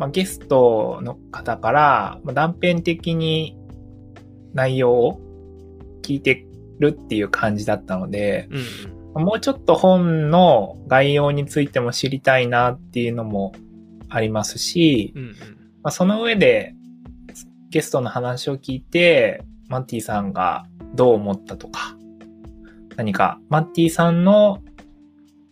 [0.00, 3.56] まあ、ゲストの方からまあ断片的に
[4.52, 5.20] 内容を
[6.02, 6.45] 聞いて
[6.78, 8.58] るっていう感じだったので、うん
[9.14, 13.52] まあもうちょっと本の概要についても知りたいなっていうのも
[14.08, 15.22] ありますし、うん。
[15.22, 15.32] うん
[15.86, 16.74] まあ、その上で、
[17.70, 21.96] ゲストの話を聞いて、マッティさんがどう思ったとか、
[22.96, 24.62] 何か、マッティさんの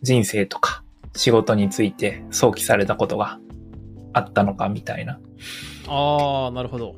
[0.01, 0.83] 人生とか、
[1.15, 3.39] 仕事について想起されたことが
[4.11, 5.19] あったのかみたいな
[5.87, 6.95] ああ、なるほど。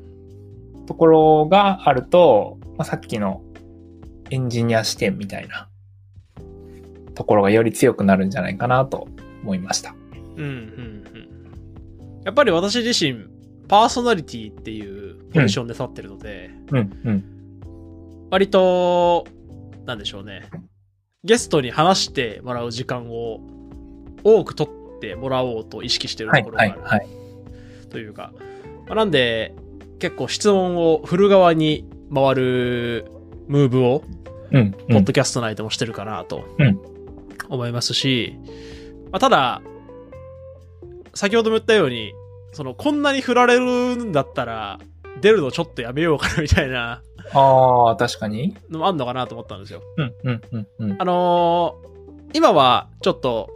[0.86, 3.42] ところがあると、まあ、さっきの
[4.30, 5.68] エンジニア視点みたいな
[7.14, 9.08] ところがより強くなるんじゃないかなと
[9.42, 9.94] 思いました。
[10.36, 12.22] うん、うん、うん。
[12.24, 13.24] やっぱり私自身、
[13.68, 18.28] パーソナリティっていうポジションで立ってるので、うん、うん。
[18.30, 19.26] 割と、
[19.84, 20.48] なんでしょうね。
[21.24, 23.40] ゲストに話してもらう時間を
[24.22, 26.80] 多く取ってもらおうと意識してるはい、ところがある。
[26.82, 27.08] はい、はい。
[27.90, 28.32] というか。
[28.86, 29.54] まあなんで、
[29.98, 33.10] 結構質問を振る側に回る
[33.48, 34.02] ムーブを、
[34.52, 34.72] うん。
[34.72, 36.78] ポッドキャスト内でもしてるかなとうん
[37.48, 38.34] 思いますし、
[39.10, 39.62] まあ、ただ、
[41.14, 42.12] 先ほども言ったように、
[42.52, 44.78] その、こんなに振られるんだったら、
[45.20, 47.02] 出るのちょっとやめようかなみたいな
[47.34, 48.54] ああ、確かに。
[48.70, 49.82] のもあんのかなと思ったんですよ。
[49.96, 50.96] うん、うん、うん、うん。
[50.98, 51.88] あのー
[52.34, 53.48] 今はちょっと、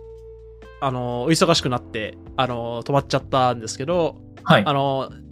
[0.81, 4.72] あのーお忙しくなって、あのー止まっちゃったんですけど、はいあ。
[4.72, 5.22] のー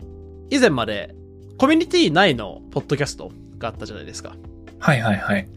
[0.50, 1.14] 以前まで
[1.58, 4.34] コミュニティ内のポッドキャストがあったじゃないですか。
[4.80, 5.48] はい、はい、はい。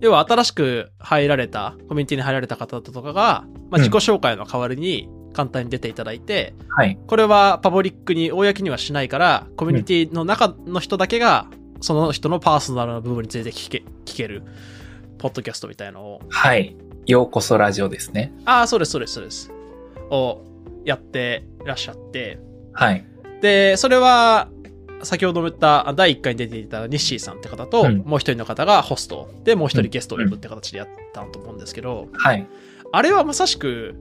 [0.00, 6.98] 要は新しく入られた、コミュニティに入られた方とかが、まあ、うん自己紹介の代わりに簡単に出ていただいて、はい。
[7.06, 11.46] これはパブリックに、公にはしないから、コミュニティの中の人だけが、
[11.80, 14.42] その人のパーソナルな部分について聞け、聞ける、
[15.18, 16.76] ポッドキャストみたいのを、はい。
[17.06, 18.32] ようこそラジオですね。
[18.44, 19.52] ああ、そうです、そうです、そうです。
[20.10, 20.40] を
[20.84, 22.38] やってらっしゃって、
[22.72, 23.04] はい。
[23.40, 24.48] で、それは、
[25.04, 32.46] 先ほども言ったあ第1回に出ていたニッシーさんって方と、うんもう一人の方がホストで、もう一人ゲストを呼ぶって形でやったと思うんですけど、はい。
[32.92, 33.94] あれはまさしく、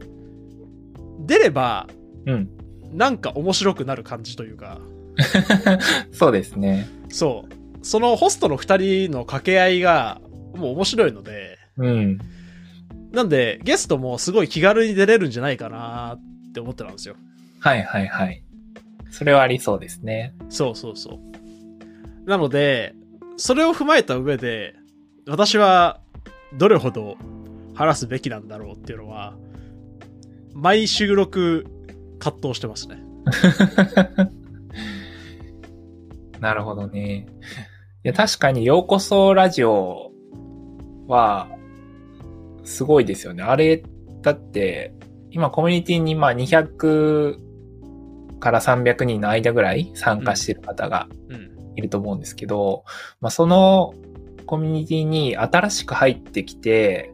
[1.26, 1.88] 出れば、
[2.26, 2.50] うん。
[2.94, 4.80] なんか面白くなる感じというか、
[6.12, 6.88] そうですね。
[7.10, 7.86] そう。
[7.86, 10.22] そのホストの二人の掛け合いが、
[10.56, 12.20] もう面白いので、うん。
[13.12, 17.16] なんで、ゲストもすごい気軽に出れるんじゃないかなって思ってたんですよ。
[17.60, 18.44] はい、はい、はい。
[19.12, 20.34] それはありそうですね。
[20.50, 21.20] そうそうそ
[22.26, 22.30] う。
[22.30, 22.96] なので、
[23.38, 24.76] それを踏まえた上で、
[25.28, 26.00] 私は
[26.58, 27.18] どれほど
[27.76, 29.36] 話すべきなんだろうっていうのは、
[30.54, 31.66] 毎収録
[32.20, 33.04] 葛藤してますね。
[36.40, 37.28] なるほどね。
[38.04, 40.12] いや、確かにようこそラジオ
[41.08, 41.50] は、
[42.64, 43.44] すごいですよね。
[43.44, 43.84] あれ、
[44.22, 44.94] だって、
[45.32, 47.51] 今コミュニティにまあ200
[48.42, 51.52] から300人の間ぐらい参加してる方がうん。
[51.78, 52.84] いると思うんですけど、
[53.22, 53.94] まあその
[54.46, 57.14] コミュニティに新しく入ってきて、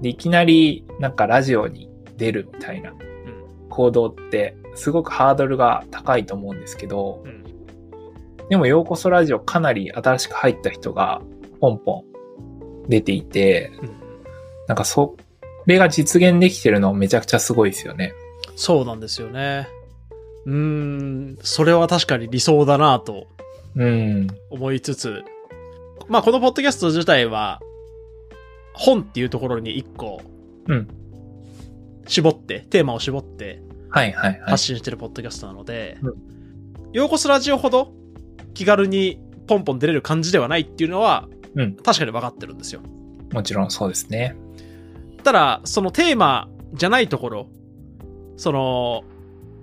[0.00, 3.68] で、いきなりなんかラジオに出るみたいなうん。
[3.68, 7.44] 行動ってすごくハードルが高いと思うんですけど、うん。
[8.48, 11.20] でも、ようこそラジオかなり新しく入った人が
[11.60, 12.04] ポンポン
[12.88, 13.90] 出ていて、うん。
[14.68, 15.16] なんかそ
[15.66, 18.14] れが実現できてるのめちゃくちゃすごいですよね。
[18.54, 19.68] そうなんですよね。
[20.46, 23.26] うーん、それは確かに理想だなと
[23.74, 24.26] うん。
[24.50, 25.22] 思いつつ、
[26.08, 27.60] まあこのポッドキャスト自体は、
[28.72, 30.22] 本っていうところに一個、
[30.68, 30.88] うん。
[32.06, 34.64] 絞って、テーマを絞ってはいはいはい発。
[34.64, 36.14] 信してるポッドキャストなので、うん
[36.92, 37.92] ようこそラジオほど
[38.54, 42.80] 気軽にポンポン出れる感じではないっていうのは、うん確かに分かってるんですよ。
[43.32, 44.36] もちろんそうですね。
[45.22, 47.48] ただ、そのテーマじゃないところ、
[48.36, 49.04] その、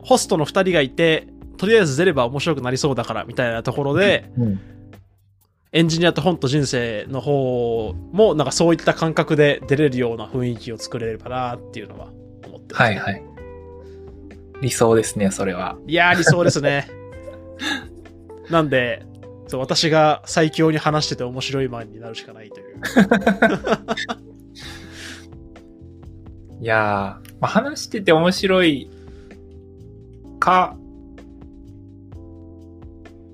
[0.03, 4.59] ホストの二人がいて、とりあえず出れば面白くなりそうだからみたいなところで、うん。
[5.71, 12.09] エンジニアと本と人生の方も、なんかそういった感覚で出れるような雰囲気を作れればなっていうのは
[12.45, 13.23] 思ってます、はいはい。
[14.61, 15.77] 理想ですね、それは。
[15.87, 16.87] いやー、理想ですね。
[18.51, 19.03] なんで、
[19.47, 22.75] そう私が最強に話してて面白いマンになるしかないという。
[26.61, 28.89] いやー、まあ、話してて面白い
[30.43, 30.75] か、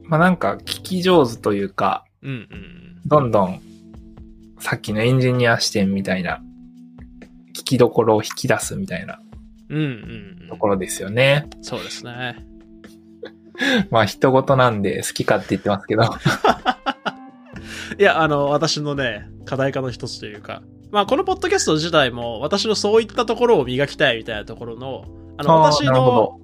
[0.03, 3.01] まあなんか聞き上手というか、うんうん。
[3.05, 3.61] どんどん
[4.59, 6.39] さっきのエンジニア視点みたいな
[7.57, 9.19] 聞きどころを引き出すみたいな
[9.69, 9.83] うんうん
[10.41, 10.47] うん。
[10.49, 11.47] ところですよね。
[11.63, 12.45] そうですね。
[13.89, 16.03] まあ人事なんで好きかって言ってますけど。
[17.97, 25.05] いや、あの、私のね、課題化の一つというか、まあ、このポッドキャスト自体も、私のそういったところを磨きたいみたいなところの、
[25.37, 26.38] あの、私のど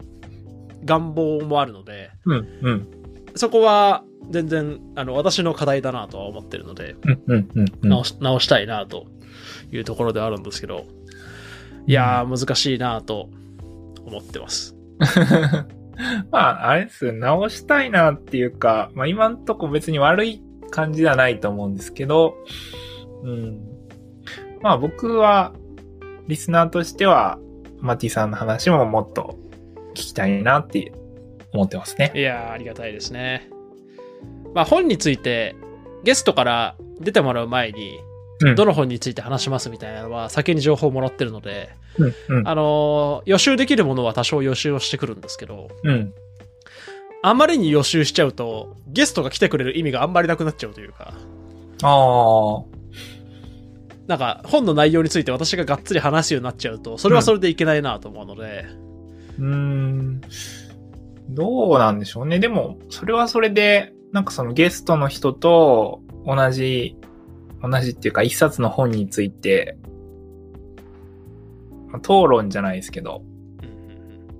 [0.86, 2.88] 願望もあるので、うん、うん、
[3.36, 7.90] そこは全然、あの、私の課題だなとは思ってるので、うん、うん、うんうん。
[7.90, 9.08] 直し、直したいなと
[9.72, 10.86] いうところではあるんですけど、
[11.88, 13.30] いやー、難しいなと
[14.06, 14.76] 思ってます。
[16.32, 22.36] まあ、あれですよ直したいなっていうか、まあ今んとこ別に悪い感じではないと思うんですけど、
[23.24, 23.62] うん。
[24.62, 25.54] まあ僕は、
[26.28, 27.40] リスナーとしては、
[27.80, 29.45] マティさんの話ももっと聞
[30.04, 30.94] きたいなって
[31.54, 32.12] 思ってますね。
[32.16, 33.50] いやー、ありがたいですね。
[34.54, 35.56] まあ、本について、
[36.04, 38.00] ゲストから出てもらう前に、
[38.42, 46.14] うんどの本について話しますみたいなのは先に情報をもらってるので、うん、うん、あのー予習できるものは多少予習をしてくるんですけど、うん。
[47.24, 51.14] あまりに予習しちゃうと、ゲストが来てくれる意味があんまりなくなっちゃうというか、
[51.82, 52.64] ああ、
[54.08, 60.22] なんか本の内容について私ががっつり話すようになっちゃうと、それはそれでいけないなと思うので、うーん。
[61.30, 62.40] どうなんでしょうね。
[62.40, 66.96] でも、それはそれで、なんかそのゲストの人と同じ、
[67.62, 69.78] 同じっていうか一冊の本について、
[71.88, 73.24] まあ討論じゃないですけど、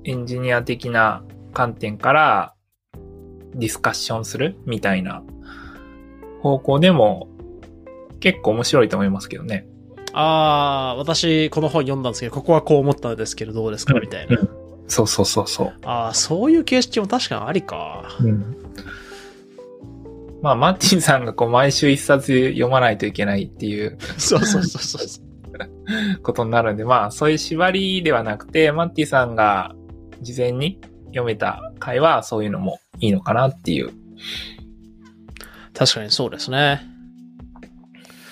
[0.04, 2.54] エンジニア的な観点から
[3.56, 5.24] ディスカッションするみたいな
[6.42, 7.28] 方向でも
[8.20, 9.68] 結構面白いと思いますけどね。
[10.14, 14.00] ああ、私この本読んだんですけど、ここはこう思ったんですけどどうですか？
[14.00, 14.38] みたいな。
[14.88, 15.74] そうそうそうそう。
[15.84, 18.04] ああ、そういう形式も確かにありか。
[18.22, 18.56] うん。
[20.42, 25.26] まあ、マッティンさんがこう毎週一冊読まないといけないっていうそうそうそうそう。
[26.22, 29.74] ことになるんで、まあ、そういう縛りではなくて、マッティさんが
[30.22, 33.92] 事前に読めた回はそういうのもいいのかなっていう。
[35.74, 36.82] 確かにそうですね。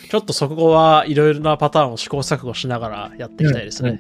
[0.10, 4.00] ちょっとそこはいろいろなパターンを試行錯誤しながらやっていきたいですね。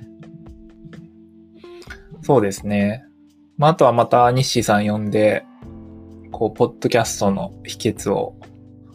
[2.24, 3.04] そうですね。
[3.58, 5.46] まあ、あとはまたニッシーさん呼んで、
[6.32, 8.36] こう、ポッドキャストの秘訣を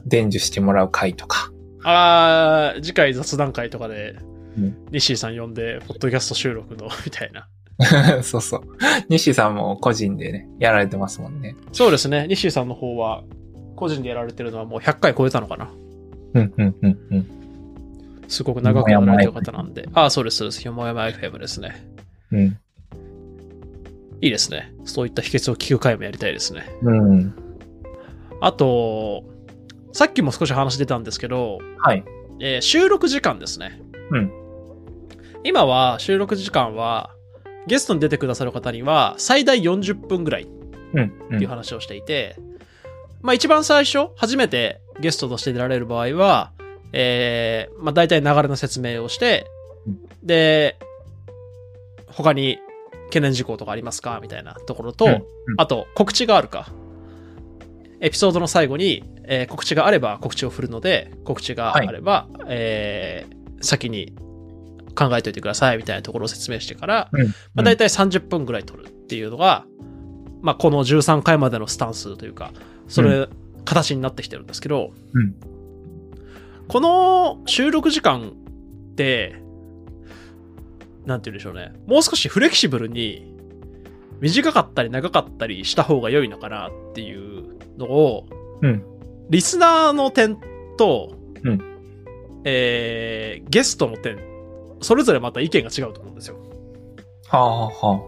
[0.06, 1.52] 伝授してもらう回とか。
[1.84, 4.16] ああ、次回雑談会とかで、
[4.56, 7.48] うん西井さん呼んで、ポッドキャスト収録のみたいな。
[8.24, 8.62] そうそう。
[9.08, 11.54] ニッシーさんも個人でね、やられてますもんね。
[11.72, 12.26] そうですね。
[12.28, 13.22] 西井さんの方は、
[13.76, 15.70] 個人でやられてるのはもう100回超えたのかな。
[16.34, 17.26] うん、うん、うん、うん。
[18.26, 19.88] すごく長くやられてる方なんで。
[19.92, 20.64] ああ、そうです、そうです。
[20.64, 21.86] よもやま FM ですね。
[22.32, 22.58] うん。
[24.20, 24.72] いいですね。
[24.84, 26.68] そういった秘訣を聞く回もやりたいですね。
[26.82, 27.34] うん。
[28.40, 29.24] あと、
[29.92, 32.04] さっきも少し話出たんですけど、はい。
[32.40, 33.80] えー収録時間ですね。
[34.10, 34.32] うん。
[35.44, 37.10] 今は収録時間は、
[37.66, 40.46] ゲストに出てくださる方には最大40分ぐらいっ
[40.94, 41.10] うん。
[41.30, 42.36] ていう話をしていて、
[43.22, 46.52] まあ一番最初、初めてゲストとして出られる場合は、
[46.92, 49.46] えー、まあ大体流れの説明をして
[49.86, 50.76] うん、で、
[52.06, 52.58] 他に
[53.08, 54.18] 懸念事項とかありますか？
[54.22, 55.20] みたいなところと、うんうん。
[55.56, 56.70] あと告知があるか。
[58.00, 64.14] エピソードの最後に、えー告知があれば告知を振るので、告知があれば、えー先に
[64.94, 67.26] 考えておいてくださいみたいなところを説明してから、うん。
[67.26, 69.64] まあ、大体30分ぐらい取るっていうのが、
[70.42, 72.52] まあ、この13回までのスタンスというか、
[72.86, 73.28] それ、
[73.64, 75.34] 形になってきてるんですけど、うん。
[76.68, 78.32] この収録時間
[78.92, 79.42] って、
[81.08, 81.72] なんて言うんでしょうね。
[81.86, 83.34] もう少しフレキシブルに、
[84.20, 88.26] 短かったり長かったりした方が良いのかなっていうのを、
[88.60, 88.84] うん。
[89.30, 90.38] リスナーの点
[90.76, 91.60] と、うん
[92.44, 94.18] えーゲストの点、
[94.82, 96.36] それぞれまた意見が違うと思うんですよ。
[97.28, 98.00] はあ、はあ。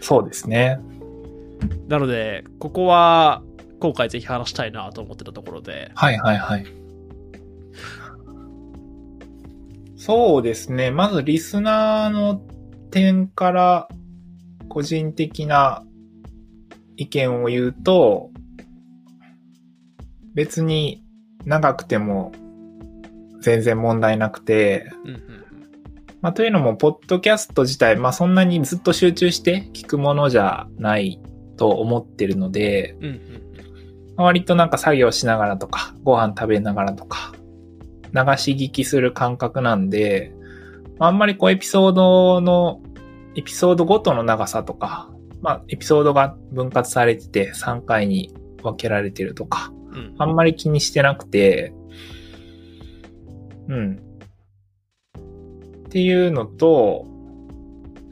[0.00, 0.78] そうですね。
[1.88, 3.42] なので、ここは、
[3.80, 6.66] 今回ぜひ話したいなと思ってたところで、はいはいはい。
[10.06, 10.92] そうですね。
[10.92, 12.36] まずリスナーの
[12.92, 13.88] 点から
[14.68, 15.82] 個人的な
[16.96, 18.30] 意見を言うと、
[20.32, 21.02] 別に
[21.44, 22.30] 長くても
[23.40, 25.20] 全然問題なくて、うんうん
[26.20, 31.20] まあ、というのも、ポッドキャスト自体、まあ、そんなにずっと集中して聞くものじゃない
[31.56, 33.20] と思ってるので、うんうん
[34.14, 37.32] まあ割となんか作業しながらとか、ご飯食べながらとか、
[38.16, 40.32] 流し聞きする感覚なんで、
[40.98, 42.80] まああんまりこうエピソードの、
[43.34, 45.10] エピソードごとの長さとか、
[45.42, 51.72] まあエピソードが分割されてて3回に分けられてるとか、うんうんあんまり気にしてなくて、
[53.68, 54.00] うん。
[55.16, 57.06] っていうのと、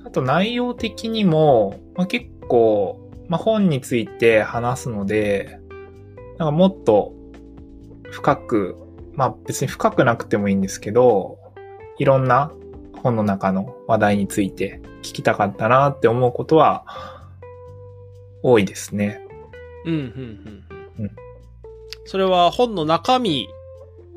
[0.04, 5.58] あと内容的にも、まあ、結構、まあ、本について話すので、
[6.38, 7.14] なんかもっと
[8.10, 8.76] 深く、
[9.16, 11.38] まあ別に深くなくてもいいんですけど、
[11.98, 12.50] いろんな
[13.02, 16.84] 本の中の話題について聞きたかったなって思うことは
[18.42, 19.20] 多いですね。
[19.84, 20.00] うんうん
[20.98, 21.10] うん
[22.06, 23.48] それは本の中身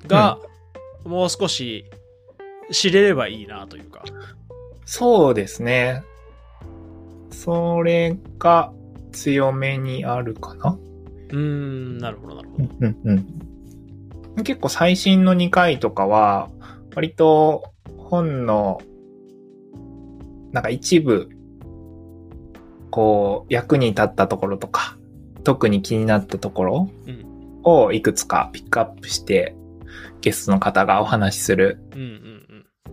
[0.08, 0.40] が
[1.06, 1.86] もう少し
[2.72, 4.04] 知れればいいなというか。
[4.86, 6.04] そうですね。
[7.32, 8.74] それが
[9.12, 10.78] 強めにあるかな
[11.30, 12.68] うーん、なるほどなるほど。
[12.82, 13.37] うんうん。
[14.44, 16.50] 結構最新の2回とかは、
[16.96, 18.82] 割と本の、
[20.52, 21.30] なんか一部、
[22.90, 24.98] こう、役に立ったところとか、
[25.44, 27.28] 特に気になったところうん
[27.64, 29.56] をいくつかピックアップして、
[30.22, 31.80] ゲストの方がお話しする。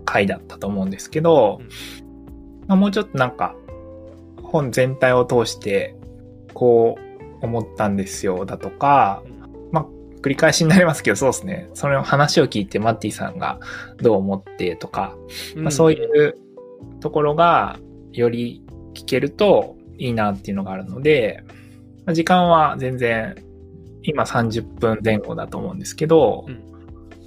[0.05, 1.61] 回だったと思うんですけど、
[2.66, 3.55] まあ、もうちょっとなんか、
[4.42, 5.97] 本全体を通して、
[6.53, 6.99] こ
[7.42, 9.34] う思ったんですよだとか、まあ、
[10.25, 11.68] 繰り返しになりますけど、そうですね。
[11.75, 13.61] その話を聞いてマッティさんが
[13.99, 15.14] どう思ってとか、
[15.55, 16.35] まあ、そういう
[17.01, 17.79] ところが
[18.12, 18.62] より
[18.95, 21.45] 聞けると、いいなっていうのがあるので、
[22.07, 23.35] まあ時間は全然、
[24.03, 26.47] 今30分前後だと思うんですけど、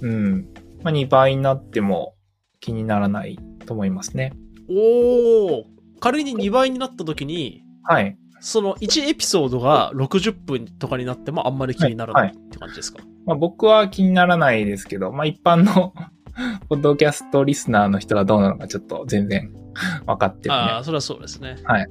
[0.02, 0.48] うん。
[0.82, 2.14] まあ、2倍になっても
[2.60, 4.32] 気にならないと思いますね。
[4.68, 5.64] おお
[6.00, 8.18] 仮に2倍になった時に、はい。
[8.40, 15.92] その1エピソードが60分とかになってもあんまり気にならないって感じですか、まあ、僕は気にならないですけど、まあ、一般の
[16.68, 19.50] ポッドキャストリスナーの人はどうなのかちょっと全然
[20.06, 20.60] 分かってるね。
[20.60, 21.56] ああ、それはそうですね。
[21.64, 21.86] はい。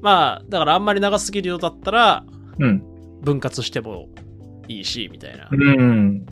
[0.00, 2.24] まあ、だからあんまり長すぎるようだったら、
[2.58, 2.82] うん。
[3.22, 4.08] 分割しても
[4.68, 5.48] いいし、みたいな。
[5.50, 6.26] うん。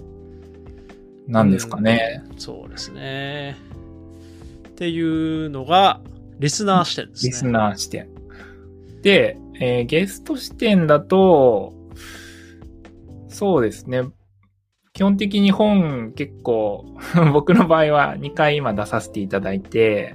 [1.26, 2.22] なんですかね。
[2.36, 3.57] そうですね。
[4.68, 6.01] っていうのが、
[6.38, 7.30] リスナー視点ですね。
[7.30, 8.09] リスナー視点。
[9.03, 11.75] で、えーゲスト視点だと、
[13.29, 14.05] そうですね。
[14.93, 16.85] 基本的に本結構、
[17.33, 20.15] 僕の場合は2回今出させていただいて、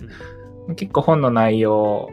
[0.75, 2.09] 結構本の内容、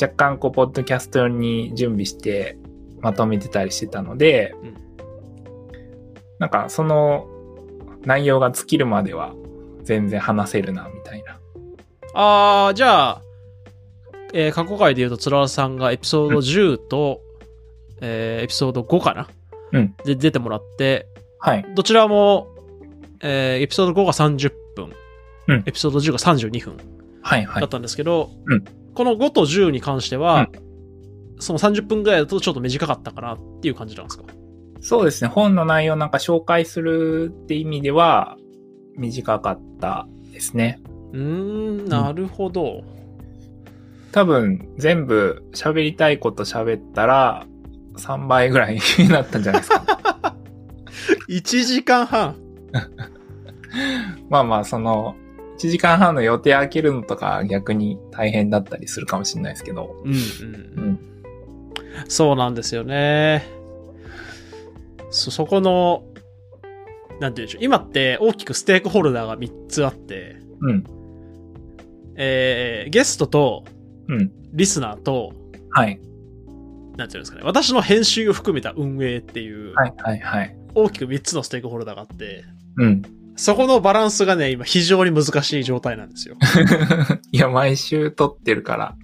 [0.00, 2.58] 若干こう、ポッドキャスト用に準備して
[3.00, 4.86] まとめてたりしてたので、うん
[6.38, 7.26] なんかその
[8.04, 9.34] 内容が尽きるまでは
[9.82, 11.38] 全然話せるな、みたいな。
[12.14, 13.22] ああ、じゃあ、
[14.38, 17.20] えー過去回で言うと、つららさんがエピソード10と、
[18.02, 19.28] えーエピソード5かな？
[19.72, 19.94] うん。
[20.04, 21.06] で出てもらって、
[21.38, 21.66] はい。
[21.74, 22.48] どちらも、
[23.20, 24.92] えーエピソード5が30分、
[25.48, 26.76] うんエピソード10が32分
[27.22, 27.70] はい、はいだっ。
[27.70, 28.64] たんですけど、うん
[28.94, 30.48] この5と10に関しては、
[31.38, 34.24] その30分ぐらいだとちょっと短かったかなっていう感じなんですか？
[34.80, 35.28] そうですね。
[35.28, 38.36] 本の内容なんか紹介するって意味では
[38.96, 40.80] 短かったですね。
[41.12, 42.82] うーん、なるほど。
[44.12, 47.46] 多分全部喋りたいこと喋ったら
[47.96, 50.36] 3倍ぐらいになったんじゃないですか。
[51.28, 52.36] 1時間半。
[54.30, 55.16] まあまあ、その、
[55.58, 59.96] 1時間半の予定開けるのとか逆に大変だったりするかもしれないですけど。
[60.04, 60.98] うんうん。
[62.08, 63.44] そうなんですよね。
[65.10, 66.04] そ、そこの、
[67.20, 67.64] なんて言うんでしょう。
[67.64, 70.84] 今って大きくステークホルダーが3つあって、うん。
[72.16, 73.64] えー、ゲストと、
[74.08, 74.32] うん。
[74.52, 75.32] リスナーと、
[75.70, 76.00] はい。
[76.96, 77.42] なんていうんですかね。
[77.44, 80.56] 私の編集を含めた運営っていう、はい、はい、はい。
[80.74, 82.44] 大きく3つのステークホルダーがあって、
[82.76, 83.02] うん。
[83.36, 86.36] そこのバランスがね、今非常に難しい状態なんですよ。
[87.32, 88.96] いや、毎週撮ってるから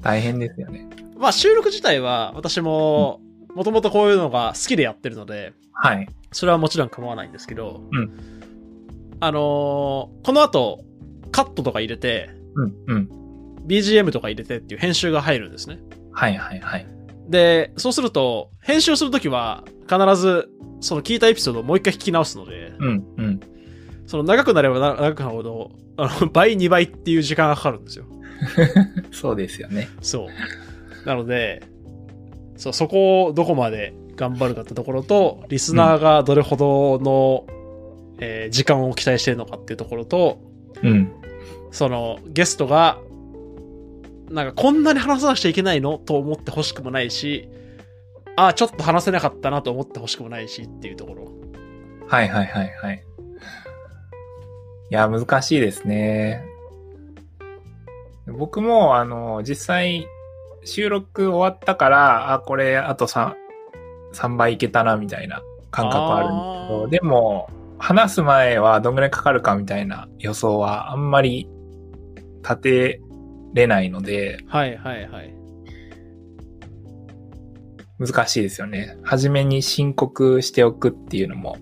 [0.00, 0.88] 大変ですよね。
[1.18, 3.20] まあ収録自体は私も、
[3.54, 6.08] もともとこういうのが好きでやってるので、はい。
[6.30, 8.12] それはもちろん構わないんですけど、うん
[9.20, 10.84] あのーこの後、
[11.32, 13.23] カットとか入れて、うん、うん。
[13.66, 15.78] BGM とか入れてっていう編集が入るんですね。
[16.12, 16.86] はい、はい、はい。
[17.28, 20.48] で、そうすると、編集をするときは、必ず、
[20.80, 23.40] その聞いたエピソードをもう一回聞き直すので、うん、うん。
[24.06, 28.04] その長くなればな長くなるほど、あの、 倍、2倍っていう時間がかかるんですよ。
[29.12, 29.88] そうですよね。
[30.00, 30.26] そ
[31.04, 31.06] う。
[31.06, 31.62] なので、
[32.56, 37.46] そう、そこをどこまで頑張るかってところと、リスナーがどれほどの、
[38.18, 40.38] えー時間を期待してるのかっていうところと、
[40.82, 41.10] うん。
[41.70, 42.98] そのゲストが、
[44.30, 47.48] なんかこんなに話さなくちゃいけないのと思ってほしくもないし、
[48.36, 51.32] ああ、ちょっと話せなかったなと思ってほしくもないしっていうところ。
[52.06, 53.04] はいはいはいはい。
[54.90, 56.44] いや、難しいですね。
[58.26, 60.06] 僕も、あの、実際、
[60.64, 63.34] 収録終わったから、あ、これ、あと3、
[64.14, 71.48] 3倍いけたな、みたいな感覚はあるんですけあど、ーでも、話す前はどんぐらいかかるかみたいな予想はあんまり
[72.42, 73.00] 立て
[73.54, 75.34] れないので、はいはいはい。
[77.98, 78.98] 難しいですよね。
[79.02, 81.56] 初めに申告しておくっていうのも。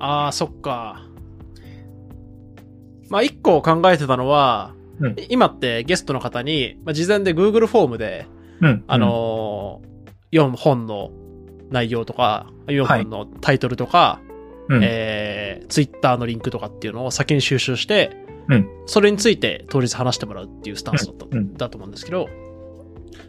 [0.00, 1.06] ああ、そっか。
[3.08, 4.82] まあ、一個考えてたのは、うん
[5.30, 8.26] 今ってゲストの方に、まあ、事前で Google フォームで、
[8.60, 8.84] うん。
[8.86, 11.10] あのー、4本の
[11.70, 14.20] 内容とか、4本のタイトルとか、
[14.68, 18.16] うん、えー、Twitter のリンクとかっていうのを先に収集して、
[18.48, 22.28] うんそれについて当日話してもらうっていうスタンスだった、うんうんだと思うんですけど、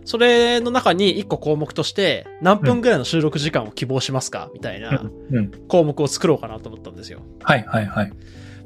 [0.05, 5.09] それの中に1個項目として、何分ぐらいの収録時間を希望しますかみたいな。
[5.67, 7.21] 項目を作ろうかなと思ったんですよ。
[7.41, 8.13] はいはいはい。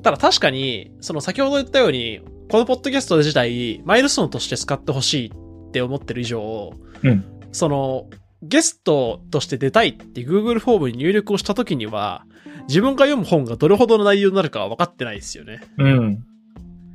[0.04, 6.72] ただ確かに、その先ほど言ったように、このポッドキャスト自体、マイルストーンとして使ってほしいって思ってる以上、
[7.04, 7.26] うん。
[7.52, 8.10] その、
[8.41, 12.26] ゲストとして出たいって Google フォームに入力をした時には、
[12.68, 15.62] 自分が読む本がどれほどの内容になるかは分かってないですよね。
[15.78, 16.24] うん。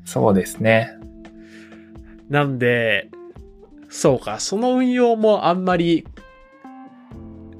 [0.04, 0.92] そうですね。
[2.28, 3.10] なんで、
[3.88, 6.06] そうか、その運用もあんまり、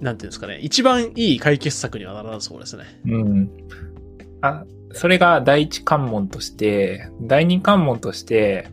[0.01, 2.84] なんていうんですかね、一番いい解決策にはならなそうですね。
[3.05, 3.51] うん。
[4.40, 8.68] あ、それが第一関門として、第二関門として、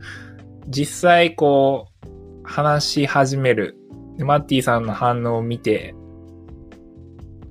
[0.67, 2.09] 実際こう、
[2.43, 3.76] 話し始める。
[4.17, 5.93] でマッティさんの反応を見て、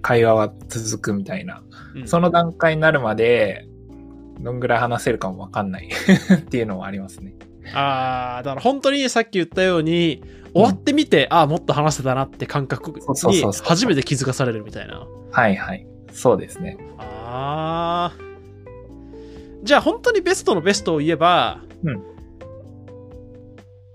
[0.01, 1.63] 会話は続くみたいな。
[1.95, 3.68] うんその段階になるまで、
[4.41, 5.89] どんぐらい話せるかもわかんない
[6.35, 7.35] っていうのはありますね。
[7.75, 10.23] ああ、だから本当にさっき言ったように、
[10.55, 13.01] 終わってみて、ああ、もっと話せたなって感覚に
[13.63, 15.07] 初めて気づかされるみたいな。
[15.31, 15.87] はいはい。
[16.13, 16.79] そうですね。
[16.99, 18.29] ああ。
[19.63, 22.03] じゃあ本当にベストのベストを言えば、うん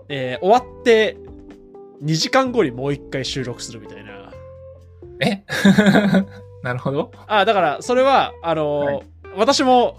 [0.09, 1.17] えー終わって
[2.03, 4.31] 2時間後にもう一回収録するみたいな。
[5.21, 5.43] え？
[6.63, 7.11] なるほど。
[7.27, 9.01] ああ、だからそれは、あのーはい
[9.35, 9.95] 私も、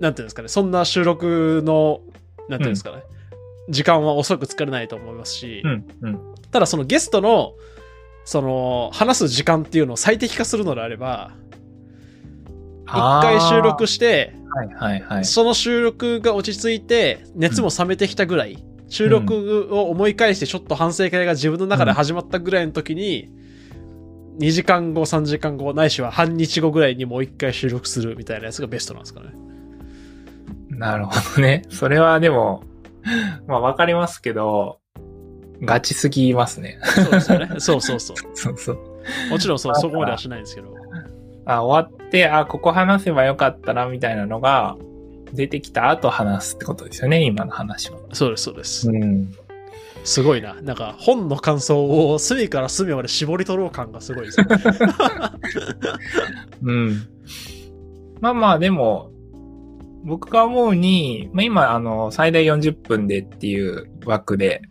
[0.00, 2.00] なんていうんですかね、そんな収録の、
[2.48, 3.02] なんていうんですかね、
[3.68, 6.34] 時間は遅く作れないと思いますし、うん、うん。
[6.50, 7.54] ただそのゲストの、
[8.24, 11.32] その、話す時間っていうのを最適化するのであれば、
[12.86, 15.24] 一回収録しして、はいはいはい。
[15.24, 23.30] その収録が落ち着いて、熱も冷めてきたぐらい、収録を思い返してちょっと反省会が自分の中で始まったぐらいの時に、
[24.38, 29.28] 2時間後、3時間後、ないしは半日後ぐらいにもう一回収録するみたいなやつがベストなんですかね。
[30.82, 31.62] なるほどね。
[31.70, 32.64] それはでも、
[33.46, 34.80] まあわかりますけど、
[35.62, 36.80] ガチすぎますね。
[36.82, 37.48] そうですよね。
[37.58, 38.16] そうそうそう。
[38.34, 38.78] そうそう。
[39.30, 40.74] もちろんそう、そこまではしないんですけど。
[41.46, 44.76] あ、終わって、あ、ここ話せばよかったな、みたいなのが、
[45.32, 47.98] 出てきた後話すってことですよね、今の話は。
[48.12, 48.90] そうです、そうです。
[48.90, 49.32] うん。
[50.04, 50.54] すごいな。
[50.62, 54.46] なんか、本の感想を隅から隅まで絞り取ろう感がすごいですね。
[56.62, 57.06] うん。
[58.20, 59.12] まあまあ、でも、
[60.04, 64.62] 僕が思うに、まあ今、あの、最大40分でっていう枠で、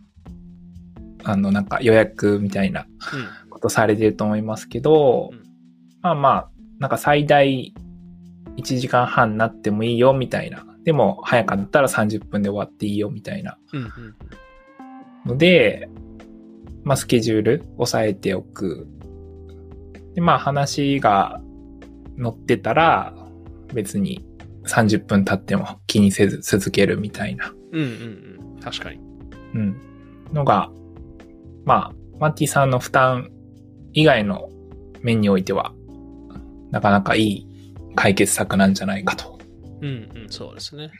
[1.24, 2.86] あの、なんか予約みたいな
[3.50, 5.42] ことされてると思いますけど、うん
[6.02, 7.72] まあまあ、なんか最大
[8.56, 10.66] 1時間半になってもいいよみたいな。
[10.84, 13.82] でも、早かったら30分で終わっていいよみたいなうん。
[13.82, 13.90] うん。
[15.24, 15.88] ので、
[16.82, 18.88] まあスケジュール押さえておく。
[20.14, 21.40] で、まあ話が
[22.20, 23.14] 載ってたら、
[23.72, 24.26] 別に
[24.66, 27.86] 30分経っても気にせず続けるみたいな、うんうん
[28.54, 28.60] うん。
[28.60, 29.00] 確かに。
[29.54, 29.76] うん。
[30.32, 30.70] のが、
[31.64, 33.30] まあ、マッティさんの負担
[33.92, 34.50] 以外の
[35.00, 35.72] 面においては、
[36.70, 37.46] なかなかいい
[37.96, 39.38] 解決策なんじゃないかと。
[39.80, 40.90] うんうん、そうですね。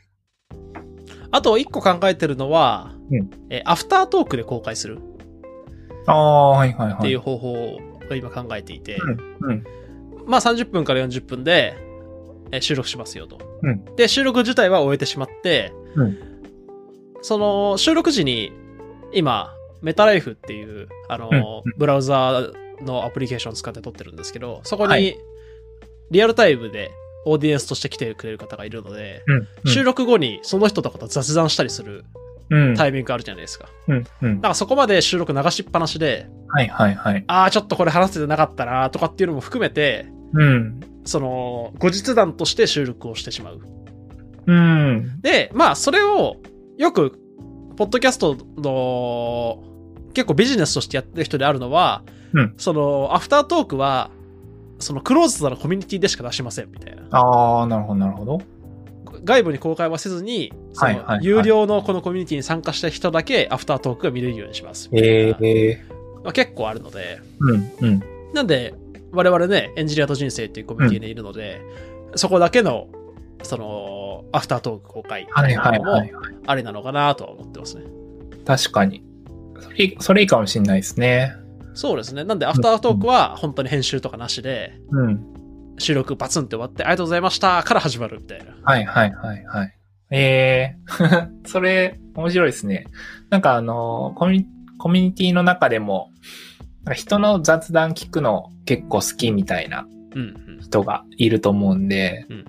[1.31, 4.99] あと、一個考えてるのは、うんえアフタートークで公開する
[6.07, 6.97] ああ、はいはいはい。
[6.99, 7.79] っていう方法を
[8.15, 8.97] 今考えていて、
[9.41, 9.51] うん。
[9.51, 9.65] うん。
[10.27, 11.92] まあ30分から40分でえ
[12.61, 13.39] 収録しますよと。
[13.63, 16.19] うんで、収録自体は終えてしまって、うん
[17.25, 18.53] その収録時に
[19.13, 22.51] 今、メタライフっていう、あの、ブラウザ
[22.81, 25.17] のアプリケーションを使って撮ってるんですけど、そこにはい
[26.13, 26.91] リアルタイムで
[27.25, 29.71] オーディエンスとして来てくれる方がいるので、うん。
[29.71, 32.05] 収録後にその人とかと雑談したりする
[32.51, 32.75] うん。
[32.77, 33.69] タイミングがあるじゃないですか。
[33.89, 34.07] うん。
[34.23, 34.43] うんだ。
[34.43, 37.25] からそこまで収録流しっぱなしで、はいはいはい。
[37.27, 40.81] ああ、ちょっとこれ話せてなかったなとかっていうのも含めて、うん。
[41.05, 43.61] その、後日談として収録をしてしまう。
[44.47, 45.21] うん。
[45.21, 46.37] で、まあ、それを、
[46.79, 47.19] よく、
[47.77, 49.63] ポッドキャストの、
[50.15, 54.11] 結構ビジネスとしてやってる人であるのは、うんその、アフタートークは、
[54.79, 57.03] そのクローズドなコミュニティでしか出しませんみたいな。
[57.11, 58.43] ああ、なるほどなるほど。
[59.25, 65.39] 外部に公開はせずに、その有料のこのコミュニティに参加した人だけアフタートークが見れるようにしますみたいな。
[65.41, 65.85] ええ
[66.25, 68.03] まあ、結構あるので、うん、うん。
[68.33, 68.75] なんで、
[69.13, 71.61] 我々ね、エンジニアと人生っていうコミュニティにいるので、
[72.17, 72.89] そこだけの、
[73.43, 75.49] その、アフタートーク公開もは
[76.05, 76.13] い。
[76.47, 77.85] ありなのかなとは思ってますね。
[78.47, 79.05] 確かに。
[79.61, 81.35] それ、それいいかもしれないですね。
[81.75, 82.25] そうですね。
[82.25, 85.27] なんで、アフタートークは本当に編集とかなしで、うん。
[85.79, 88.57] 収録バツンって終わって、ありがとうございましたから始まるみたいな。
[88.63, 89.75] はいはいはいはい。
[90.11, 90.77] ええ
[91.47, 92.87] それ、面白いですね。
[93.31, 94.47] なんかあの、コミュニ
[94.83, 96.11] コミュニティの中でも、
[96.91, 102.45] 人の雑談聞くの結構好きみたいなうん、人がいると思うんで、うん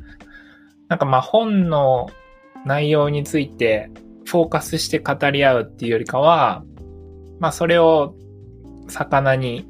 [0.89, 2.09] なんかまあ本の
[2.65, 3.89] 内容について
[4.25, 6.63] フォーカスして語り合うっていうよりかは、
[7.39, 8.13] まあそれを
[8.89, 9.65] 魚に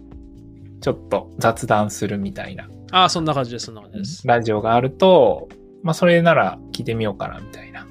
[0.81, 4.27] ちょっと雑談するみたいなああ、そんな感じです、そんな感じです。
[4.27, 5.47] ラジオがあると、
[5.81, 7.87] まあそれなら聞いてみようかなみたいな。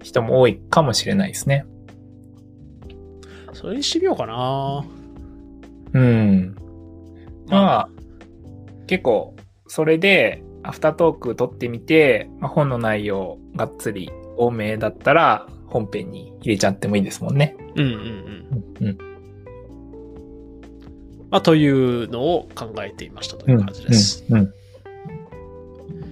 [0.00, 1.66] 人も多いかもしれないですね。
[3.52, 4.84] それにしてみようかな。
[5.92, 6.56] うん。
[7.48, 7.88] まあ、
[8.86, 9.34] 結構、
[9.66, 17.56] それで、アフタートーク撮ってみて、まあ、本の内容がっつり多めだったら、本編に入れちゃってもいいですもんね。
[17.76, 17.92] うん、うん、
[18.80, 18.86] うん。
[18.86, 18.98] うん。
[21.30, 24.24] まあ、というのを考えていましたという感じです。
[24.30, 24.38] うん。
[24.38, 24.52] うん。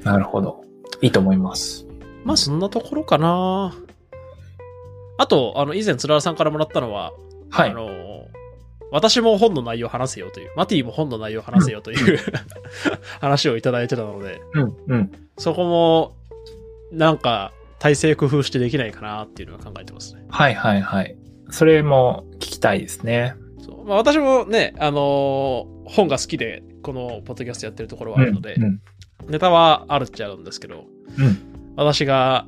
[0.02, 0.62] なるほど。
[1.00, 1.86] いいと思います。
[2.24, 3.74] まあ、そんなところかな。
[5.18, 7.12] あと、あの、以前、つららさんからもらったのは、
[7.50, 7.70] はい。
[7.70, 7.88] あの、
[8.92, 12.18] 私も本の内容を話せよという、マティも本の内容を話せよという
[13.20, 15.12] 話をいただいてたので、うん、うん。
[15.38, 16.16] そこも、
[16.92, 20.24] なんか、体制工夫してできないかなっていうのは考えてますね。
[20.28, 21.16] はい、はい、はい。
[21.50, 23.34] それも聞きたいですね。
[23.58, 28.80] そうまあ、私もね、あのー本が好きで、このポッドキャストやってるところはあるので、うん、うん。
[29.28, 30.84] ネタはあるっちゃあるんですけど、
[31.18, 31.38] うん
[31.76, 32.46] 私が、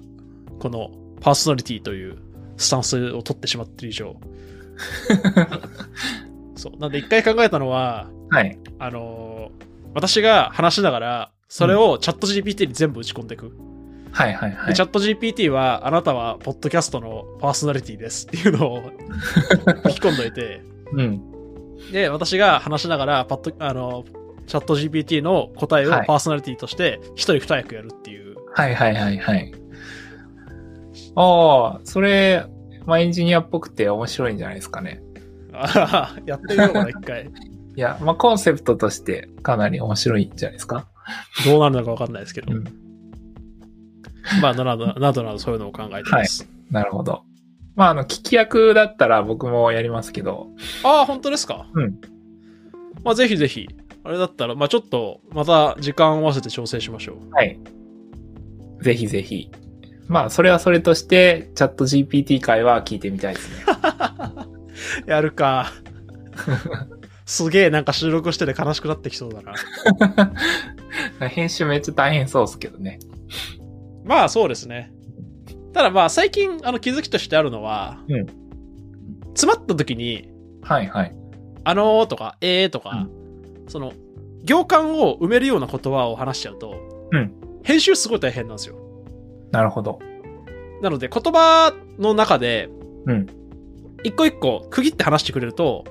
[0.58, 2.16] このパーソナリティという
[2.56, 4.16] スタンスを取ってしまってる以上、
[6.58, 6.78] そう。
[6.78, 8.58] なんで一回考えたのは、はい。
[8.78, 13.52] あのー私が話しながら、それをチャット GPT に全部打ち込んでいく。
[14.12, 14.82] はい、はい、はいでチ。
[14.82, 18.82] ャット GPT は、あなたはポッドキャストのパーソナリティですっていうのを
[19.84, 21.22] 吹き込んどいて、うん。
[21.90, 24.04] で、私が話しながら、パッド、あの、
[24.46, 28.36] チャット GPT の答えをはいパーソナリティとして、一人二役やるっていう。
[28.52, 29.52] はい、はい、はい、はい。
[31.16, 32.44] ああ、それ、
[32.86, 35.02] まあ、エンジニアっぽくて面白いんじゃないですかね。
[35.64, 37.26] あははやってみようかな、一回。
[37.76, 40.86] いや、まあ、コンセプトとしてかなり面白いんじゃないですか？
[41.44, 42.52] どうなるのかわかんないですけど。
[42.52, 42.64] うん。
[44.42, 46.48] まあ、などなどなどそういうのを考えてます。
[46.70, 47.22] なるほど。
[47.76, 50.48] まあ、あの、聞き役だったら僕もやりますけど。
[50.84, 51.66] ああ、本当ですか？
[51.74, 52.00] うん。
[53.04, 53.68] まあ、ぜひぜひ。
[54.04, 57.30] あれだったら、まあ、ちょっと、また時間を合わせて調整しましょう。
[57.34, 57.58] はい。
[58.82, 59.50] ぜひぜひ。
[60.08, 63.64] まあ、それはそれとして、チャット GPT 会は聞いてみたいですね。
[65.06, 65.72] やるか。
[67.26, 69.52] すげえなんか収録してて悲しくなってきそうだな。
[71.28, 72.98] 編集めっちゃ大変そうですけどね。
[74.04, 74.92] まあそうですね。
[75.74, 78.26] ただまあ最近あの気づきとしてあるのは、うん
[79.38, 80.28] 詰まった時に、
[80.62, 81.14] はいはい。
[81.62, 83.06] あのーとか、えーとか、
[83.68, 83.92] その、
[84.42, 86.74] 行間を埋めるような言葉を話しちゃうと、
[87.12, 88.76] うん編集すごい大変なんですよ。
[89.52, 90.00] なるほど。
[90.82, 92.68] なので言葉の中で、
[93.06, 93.26] うん
[94.04, 95.84] 一個一個区切って話してくれると、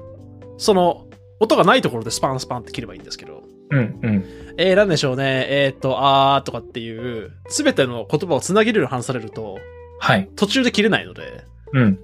[0.58, 1.08] その、
[1.39, 4.26] 音がないところでスパンスパンって切ればいいんですけど、うんうん。
[4.58, 9.60] えー、なんでしょうね、えーっと、あーとかっていう、すべての言葉をつなげるように話されると、
[9.99, 10.30] はい。
[10.36, 11.43] 途中で切れないので、
[11.74, 11.99] うん。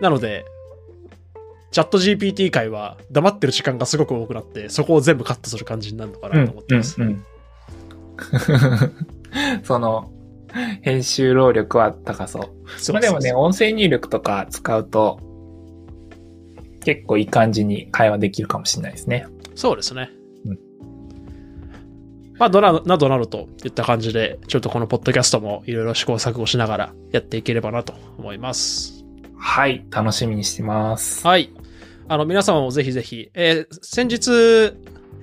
[0.00, 0.44] なので、
[1.70, 7.00] チャット GPT 界は黙ってる時間がすごく多くなって、そこを全部カットする感じになるのかうんなと思ってます。
[7.00, 7.24] うんうん
[9.64, 10.10] その、
[10.82, 12.80] 編集労力は高そう。
[12.80, 15.20] そうまあでもね、音声入力とか使うと、
[16.84, 19.26] 結構いい感じに会話できるかもしれないですね。
[19.54, 20.10] そうですね。
[20.46, 20.58] うん
[22.38, 29.04] まあ、どな、などなどといった感じで、ちょっとこのポッドキャストもいろいろ試行錯誤しながらやっていければなと思います。
[29.36, 29.84] はい。
[29.90, 31.26] 楽しみにしてます。
[31.26, 31.52] はい。
[32.08, 34.76] あの、皆様もぜひぜひ、えー先日、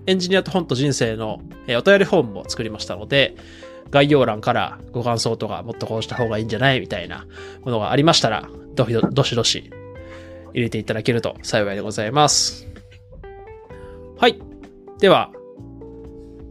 [0.08, 3.36] エンジニアと本と人生の、えーお便りフォームも作りましたので、
[3.92, 7.28] 概要欄からご感想とか、もっとこうした方がいいんじゃないみたいな
[7.64, 9.70] ものがありましたら、どどしどし
[10.54, 12.68] 入れていただけると幸いでございます。
[14.18, 14.40] はい。
[15.00, 15.32] では、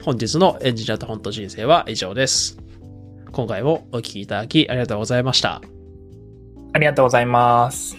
[0.03, 2.59] 本日のエンジニアと本と人生は以上です。
[3.33, 5.63] 今回もお聞きいただきありがとうございました。
[6.73, 7.97] ありがとうございます。